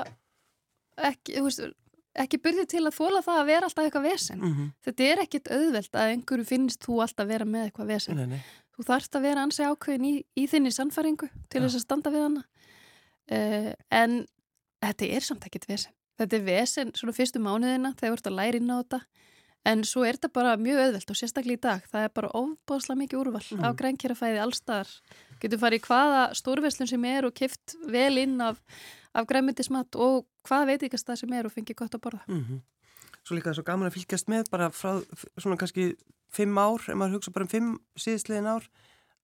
ekki, 1.09 1.37
þú 1.37 1.47
veistu 1.47 1.71
ekki 2.15 2.39
byrðið 2.43 2.67
til 2.71 2.83
að 2.85 2.95
þóla 2.95 3.21
það 3.23 3.39
að 3.39 3.49
vera 3.49 3.69
alltaf 3.69 3.87
eitthvað 3.87 4.07
vesen. 4.09 4.39
Mm 4.39 4.53
-hmm. 4.53 4.69
þetta 4.87 5.07
er 5.07 5.23
ekkit 5.25 5.51
auðvelt 5.51 5.95
að 5.95 6.11
einhverju 6.11 6.45
finnst 6.51 6.85
þú 6.85 7.01
alltaf 7.03 7.27
vera 7.27 7.45
með 7.45 7.65
eitthvað 7.67 7.91
vesen. 7.91 8.15
Nei, 8.15 8.27
nei. 8.35 8.41
þú 8.75 8.87
þarfst 8.89 9.15
að 9.15 9.25
vera 9.27 9.43
ansið 9.43 9.71
ákveðin 9.71 10.05
í, 10.05 10.15
í 10.35 10.47
þinni 10.47 10.71
sannfæringu 10.71 11.27
til 11.49 11.61
ja. 11.61 11.67
þess 11.67 11.75
að 11.75 11.85
standa 11.85 12.11
við 12.11 12.23
hana. 12.27 12.43
Uh, 13.25 13.71
en 13.91 14.25
þetta 14.83 15.05
er 15.05 15.21
samt 15.21 15.45
ekkit 15.45 15.67
vesen. 15.67 15.91
Þetta 16.15 16.35
er 16.37 16.43
vesen 16.43 16.91
svona 16.95 17.15
fyrstu 17.15 17.39
mánuðina 17.39 17.95
þegar 17.95 18.11
þú 18.11 18.17
ert 18.19 18.27
að 18.27 18.37
læra 18.39 18.57
inn 18.57 18.71
á 18.71 18.77
þetta 18.79 18.99
En 19.65 19.81
svo 19.87 20.03
er 20.05 20.19
þetta 20.19 20.29
bara 20.35 20.57
mjög 20.61 20.83
auðvelt 20.83 21.11
og 21.11 21.17
sérstaklega 21.17 21.57
í 21.57 21.61
dag. 21.63 21.87
Það 21.89 22.03
er 22.05 22.11
bara 22.13 22.29
ofbáslega 22.37 22.99
mikið 22.99 23.21
úrval 23.23 23.41
mm. 23.41 23.63
á 23.65 23.69
grænkjærafæði 23.79 24.41
allstaðar. 24.43 24.91
Getur 25.41 25.61
farið 25.61 25.81
í 25.81 25.85
hvaða 25.87 26.21
stórveslun 26.37 26.91
sem 26.91 27.07
er 27.09 27.25
og 27.25 27.33
kift 27.33 27.73
vel 27.89 28.21
inn 28.21 28.37
af, 28.45 28.61
af 29.17 29.25
græmyndismat 29.29 29.97
og 29.97 30.27
hvaða 30.45 30.69
veitikast 30.69 31.09
það 31.09 31.21
sem 31.23 31.33
er 31.33 31.49
og 31.49 31.55
fengið 31.55 31.79
gott 31.81 31.97
að 31.97 32.03
borða. 32.05 32.21
Mm 32.27 32.43
-hmm. 32.43 32.61
Svo 33.25 33.35
líka 33.35 33.49
það 33.49 33.53
er 33.53 33.57
svo 33.57 33.65
gaman 33.65 33.89
að 33.89 33.95
fylgjast 33.97 34.27
með 34.29 34.49
bara 34.51 34.69
frá 34.69 35.01
svona 35.41 35.57
kannski 35.57 35.95
fimm 36.29 36.57
ár, 36.57 36.81
ef 36.89 36.95
maður 36.95 37.17
hugsa 37.17 37.31
bara 37.31 37.47
um 37.47 37.49
fimm 37.49 37.79
síðistliðin 37.97 38.51
ár, 38.53 38.67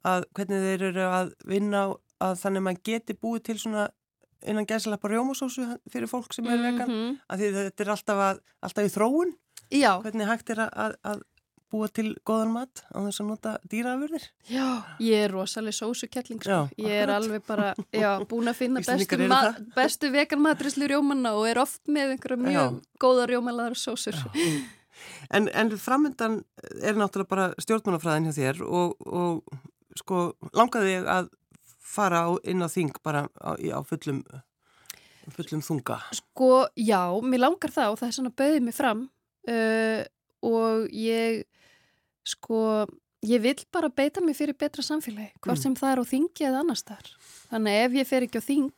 að 0.04 0.25
hvernig 0.34 0.63
þeir 0.65 0.84
eru 0.89 1.06
að 1.06 1.34
vinna 1.45 1.82
að 2.19 2.39
þannig 2.41 2.58
að 2.58 2.65
maður 2.65 2.84
geti 2.84 3.13
búið 3.13 3.43
til 3.43 3.60
svona 3.60 3.89
innan 4.41 4.65
gæðsalappa 4.65 5.08
rjómasósu 5.08 5.67
fyrir 5.91 6.10
fólk 6.10 6.34
sem 6.34 6.47
er 6.47 6.58
vegan, 6.58 6.89
mm 6.89 6.97
-hmm. 6.97 7.19
þetta 7.38 7.84
er 7.84 7.89
alltaf, 7.89 8.17
að, 8.17 8.41
alltaf 8.62 8.86
í 8.86 8.93
þróun 8.95 9.36
Já. 9.71 9.91
Hvernig 10.03 10.27
hægt 10.27 10.51
er 10.53 10.65
að, 10.67 10.97
að 11.07 11.21
búa 11.71 11.88
til 11.93 12.12
góðan 12.27 12.51
mat 12.53 12.84
á 12.91 12.99
þess 13.05 13.21
að 13.23 13.29
nota 13.29 13.53
dýraafurðir? 13.71 14.25
Já, 14.51 14.65
ég 15.03 15.25
er 15.27 15.34
rosalega 15.34 15.77
sósukettling 15.77 16.41
sko. 16.43 16.65
Ég 16.81 17.05
er 17.05 17.13
alveg 17.13 17.45
bara 17.47 17.71
já, 17.95 18.10
búin 18.27 18.51
að 18.51 18.60
finna 18.60 18.84
bestu, 18.84 19.19
ma 19.31 19.41
bestu 19.75 20.12
veganmatrislu 20.12 20.89
rjómanna 20.91 21.34
og 21.39 21.47
er 21.47 21.62
oft 21.63 21.81
með 21.88 22.17
einhverja 22.17 22.41
mjög 22.43 22.57
já. 22.57 22.95
góða 23.03 23.27
rjómanlaðar 23.31 23.79
sósur. 23.79 24.19
En, 25.34 25.47
en 25.47 25.71
framöndan 25.79 26.41
er 26.84 26.97
náttúrulega 26.99 27.31
bara 27.31 27.45
stjórnmánafræðin 27.63 28.27
hjá 28.29 28.36
þér 28.36 28.60
og, 28.67 28.99
og 29.07 29.95
sko 29.97 30.34
langaði 30.53 30.97
ég 30.97 31.07
að 31.10 31.31
fara 31.91 32.25
á, 32.27 32.29
inn 32.47 32.62
á 32.63 32.69
þing 32.71 32.99
bara 33.03 33.23
á, 33.39 33.55
á 33.55 33.79
fullum, 33.88 34.21
fullum 35.31 35.63
þunga? 35.65 35.97
Sko, 36.19 36.67
já, 36.75 37.01
mér 37.23 37.45
langar 37.47 37.73
það 37.73 37.95
og 37.95 38.01
það 38.01 38.12
er 38.12 38.17
svona 38.19 38.36
bauðið 38.43 38.67
mig 38.67 38.77
fram 38.77 39.07
uh, 39.49 40.04
og 40.41 40.89
ég 40.93 41.43
sko 42.27 42.86
ég 43.21 43.41
vil 43.41 43.56
bara 43.73 43.89
beita 43.93 44.21
mig 44.21 44.36
fyrir 44.38 44.58
betra 44.58 44.82
samfélagi, 44.82 45.32
hvort 45.41 45.58
Mm. 45.58 45.62
sem 45.62 45.75
það 45.75 45.91
er 45.91 45.99
á 46.01 46.06
þingi 46.10 46.45
eða 46.47 46.60
annars 46.62 46.84
þar. 46.84 47.08
Þannig 47.51 47.71
að 47.71 47.86
ef 47.86 47.91
ég 47.99 48.08
fer 48.08 48.21
ekki 48.25 48.41
á 48.41 48.49
þing, 48.49 48.71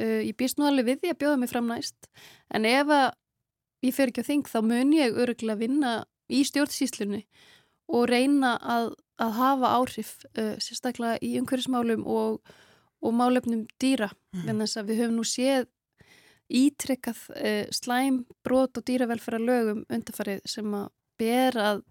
uh, 0.00 0.20
ég 0.24 0.36
býst 0.36 0.58
nú 0.58 0.64
alveg 0.68 0.86
við 0.88 1.00
því 1.00 1.10
að 1.12 1.20
bjóða 1.20 1.38
mig 1.38 1.50
fram 1.50 1.68
næst, 1.68 2.08
en 2.50 2.64
ef 2.64 2.86
ég 3.82 3.94
fer 3.94 4.08
ekki 4.08 4.24
á 4.24 4.30
þing 4.30 4.44
þá 4.48 4.58
mun 4.64 4.92
ég 4.92 5.16
öruglega 5.16 5.58
vinna 5.58 6.04
í 6.30 6.44
stjórnsýslunni 6.44 7.24
og 7.88 8.08
reyna 8.08 8.56
að, 8.60 8.94
að 9.18 9.30
hafa 9.36 9.68
áhrif 9.76 10.24
uh, 10.38 10.56
sérstaklega 10.60 11.18
í 11.20 11.36
umhverfismálum 11.40 12.06
og, 12.06 12.40
og 13.02 13.12
málefnum 13.16 13.66
dýra. 13.80 14.10
Mm. 14.32 14.60
Þess 14.62 14.76
að 14.76 14.92
við 14.92 15.00
höfum 15.02 15.16
nú 15.16 15.24
séð 15.24 15.66
ítrekkað 16.50 17.20
uh, 17.36 17.66
slæm, 17.70 18.24
brot 18.44 18.76
og 18.80 18.84
dýravelfæra 18.84 19.38
lögum 19.40 19.84
undarfarið 19.88 20.40
sem 20.50 20.66
að 20.74 20.88
ber 21.20 21.58
að 21.60 21.82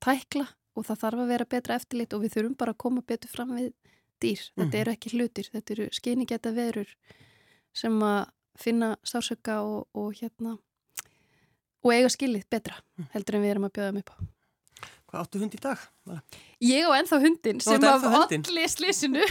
tækla 0.00 0.46
og 0.76 0.84
það 0.86 1.00
þarf 1.02 1.20
að 1.24 1.28
vera 1.32 1.44
betra 1.48 1.76
eftirlit 1.76 2.12
og 2.16 2.22
við 2.22 2.34
þurfum 2.36 2.56
bara 2.60 2.72
að 2.74 2.78
koma 2.84 3.02
betur 3.02 3.28
fram 3.32 3.54
við 3.56 3.72
dýr. 4.20 4.40
Þetta 4.56 4.66
Mhm. 4.66 4.80
eru 4.80 4.92
ekki 4.92 5.10
hlutir, 5.12 5.50
þetta 5.52 5.70
eru 5.76 5.88
skynigeta 5.92 6.52
verur 6.54 6.88
sem 7.74 7.92
að 8.00 8.30
finna 8.56 8.96
sársöka 9.04 9.60
og, 9.62 9.88
og 9.94 10.14
hérna 10.14 10.58
og 11.84 11.92
eiga 11.92 12.08
skilið 12.08 12.44
betra 12.50 12.74
Mm. 12.98 13.08
heldur 13.12 13.34
en 13.36 13.42
við 13.42 13.50
erum 13.50 13.64
að 13.68 13.72
bjóða 13.72 13.90
þeim 13.92 13.98
upp 13.98 14.10
á. 14.10 14.16
Hvað 15.16 15.24
áttu 15.24 15.40
hund 15.40 15.54
í 15.56 15.58
dag? 15.64 15.82
Ég 16.60 16.84
á 16.84 16.90
ennþá 16.98 17.18
hundin 17.22 17.60
sem 17.64 17.84
af 17.88 18.02
allir 18.04 18.68
slísinu. 18.68 19.22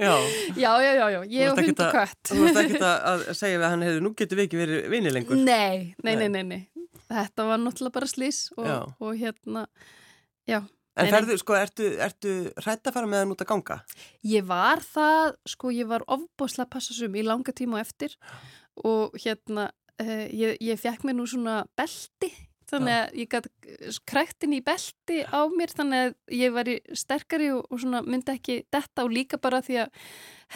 Já, 0.00 0.14
já, 0.56 0.70
já, 0.80 0.92
já, 0.96 1.06
já, 1.12 1.20
ég 1.28 1.50
á 1.50 1.52
hund 1.52 1.76
og 1.76 1.82
að- 1.84 1.96
kött. 1.98 2.20
þú 2.30 2.38
veist 2.46 2.60
ekki 2.62 2.78
að, 2.80 3.02
að 3.12 3.24
segja 3.36 3.58
við 3.60 3.66
hann, 3.68 3.82
hefur, 3.84 4.00
nú 4.06 4.12
getur 4.16 4.38
við 4.40 4.46
ekki 4.48 4.60
verið 4.62 4.86
vinni 4.92 5.12
lengur. 5.12 5.36
Nei, 5.36 5.94
nei, 6.02 6.14
Nei. 6.16 6.28
nei, 6.32 6.42
nei. 6.42 6.60
Þetta 7.12 7.44
var 7.50 7.60
náttúrulega 7.60 7.92
bara 7.98 8.08
slís 8.08 8.38
og, 8.56 8.94
og 9.04 9.12
hérna, 9.20 9.66
já. 10.48 10.62
En 10.96 11.08
ferðu, 11.12 11.36
sko, 11.40 11.56
ertu, 11.56 11.90
ertu 12.04 12.32
hrætt 12.60 12.88
að 12.88 12.96
fara 12.96 13.08
með 13.08 13.22
hann 13.22 13.34
út 13.34 13.44
að 13.44 13.50
ganga? 13.52 13.76
Ég 14.28 14.44
var 14.48 14.80
það, 14.84 15.36
sko, 15.48 15.70
ég 15.72 15.88
var 15.92 16.04
ofbóðslega 16.08 16.68
passasum 16.72 17.14
í 17.16 17.24
langa 17.24 17.52
tíma 17.56 17.80
á 17.80 17.84
eftir 17.84 18.16
og 18.84 19.12
hérna, 19.20 19.68
uh, 20.00 20.24
ég, 20.32 20.56
ég 20.64 20.80
fekk 20.80 21.04
mér 21.08 21.16
nú 21.20 21.28
svona 21.28 21.62
belti, 21.76 22.28
þannig 22.72 22.94
að 22.98 23.16
ég 23.20 23.32
gæti 23.32 23.96
krækt 24.08 24.46
inn 24.46 24.54
í 24.56 24.60
belti 24.64 25.18
á 25.28 25.40
mér, 25.52 25.74
þannig 25.78 26.04
að 26.06 26.38
ég 26.38 26.54
var 26.54 26.70
sterkari 27.02 27.50
og, 27.54 27.66
og 27.70 27.82
svona 27.82 28.02
myndi 28.06 28.34
ekki 28.34 28.60
detta 28.72 29.04
og 29.06 29.12
líka 29.14 29.40
bara 29.42 29.62
því 29.64 29.82
að 29.84 30.06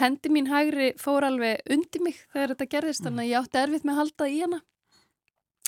hendi 0.01 0.31
mín 0.33 0.49
hægri 0.51 0.93
fór 1.01 1.27
alveg 1.27 1.61
undir 1.73 2.03
mig 2.05 2.17
þegar 2.33 2.55
þetta 2.55 2.71
gerðist, 2.73 3.05
þannig 3.05 3.27
að 3.27 3.31
ég 3.31 3.45
átti 3.45 3.61
erfitt 3.63 3.87
með 3.87 3.95
að 3.95 4.01
halda 4.03 4.31
í 4.33 4.41
hana. 4.45 4.61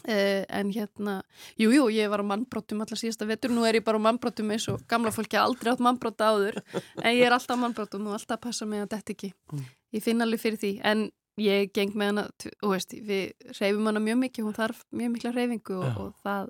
Uh, 0.07 0.45
en 0.55 0.69
hérna, 0.71 1.13
jújú, 1.59 1.73
jú, 1.75 1.87
ég 1.91 2.07
var 2.07 2.21
á 2.23 2.29
mannbrótum 2.29 2.79
allar 2.79 2.95
síðasta 3.01 3.25
vetur, 3.27 3.51
nú 3.51 3.65
er 3.67 3.81
ég 3.81 3.83
bara 3.83 3.99
á 3.99 4.05
mannbrótum 4.05 4.53
eins 4.55 4.69
og 4.71 4.85
gamla 4.87 5.11
fólki 5.11 5.35
aldrei 5.35 5.73
átt 5.73 5.81
mannbróta 5.83 6.29
áður 6.31 6.61
en 6.71 7.09
ég 7.11 7.25
er 7.27 7.35
alltaf 7.35 7.59
á 7.59 7.63
mannbrótum 7.65 8.07
og 8.07 8.15
alltaf 8.15 8.37
að 8.37 8.45
passa 8.45 8.67
mig 8.69 8.79
að 8.85 8.93
þetta 8.93 9.15
ekki, 9.17 9.33
Mm. 9.51 9.65
ég 9.91 10.05
finn 10.05 10.23
alveg 10.23 10.39
fyrir 10.39 10.61
því 10.61 10.71
en 10.87 11.09
ég 11.43 11.73
geng 11.75 11.97
með 11.97 12.11
hana 12.11 12.23
og 12.63 12.73
veist, 12.73 12.93
við 12.93 13.33
reyfum 13.59 13.89
hana 13.89 14.03
mjög 14.03 14.21
mikið 14.23 14.47
hún 14.47 14.57
þarf 14.57 14.85
mjög 14.91 15.13
mikla 15.15 15.33
reyfingu 15.35 15.77
og, 15.79 15.99
og 16.03 16.15
það 16.23 16.49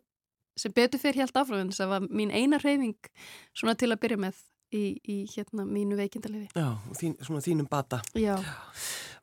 sem 0.59 0.75
betur 0.75 1.01
fyrir 1.01 1.23
helt 1.23 1.39
áfram 1.39 1.63
en 1.63 1.73
það 1.75 1.93
var 1.93 2.07
mín 2.09 2.33
eina 2.35 2.59
reyfing 2.61 3.11
svona 3.53 3.77
til 3.79 3.91
að 3.93 4.01
byrja 4.03 4.19
með 4.25 4.41
í, 4.75 4.83
í 5.01 5.17
hérna 5.31 5.65
mínu 5.67 5.97
veikindalefi 5.99 6.49
Já, 6.53 6.69
þín, 6.99 7.15
svona 7.25 7.43
þínum 7.45 7.69
bata. 7.71 8.01
Já, 8.17 8.35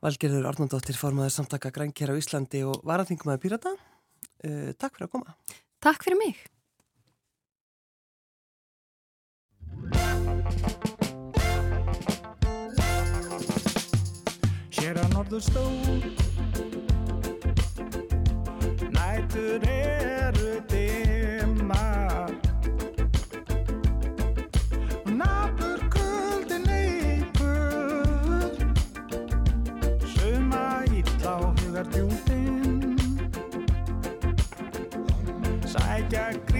Valgerður 0.05 0.51
Arnóndóttir 0.51 0.99
formaður 0.99 1.37
samtaka 1.39 1.73
grænker 1.75 2.13
á 2.13 2.19
Íslandi 2.19 2.65
og 2.69 2.83
varaþingum 2.87 3.33
að 3.33 3.41
Pírata. 3.47 3.73
Uh, 4.45 4.75
takk 4.77 4.99
fyrir 4.99 5.09
að 5.09 5.15
koma. 5.17 5.37
takk 5.81 6.05
fyrir 6.05 6.21
mig 6.21 6.37
Hér 15.27 15.33
að 15.33 15.39
norður 15.39 15.43
stóð 15.43 16.03
Nætur 18.95 19.63
eru 19.67 20.53
dimmar. 20.71 22.31
Og 25.03 25.11
nafnur 25.19 25.81
kuldin 25.91 26.63
leipur 26.71 28.51
Suma 30.15 30.67
illa 30.95 31.35
á 31.35 31.37
hugar 31.59 31.87
djúpin. 31.91 32.95
Sækja 35.67 36.27
grílur 36.47 36.56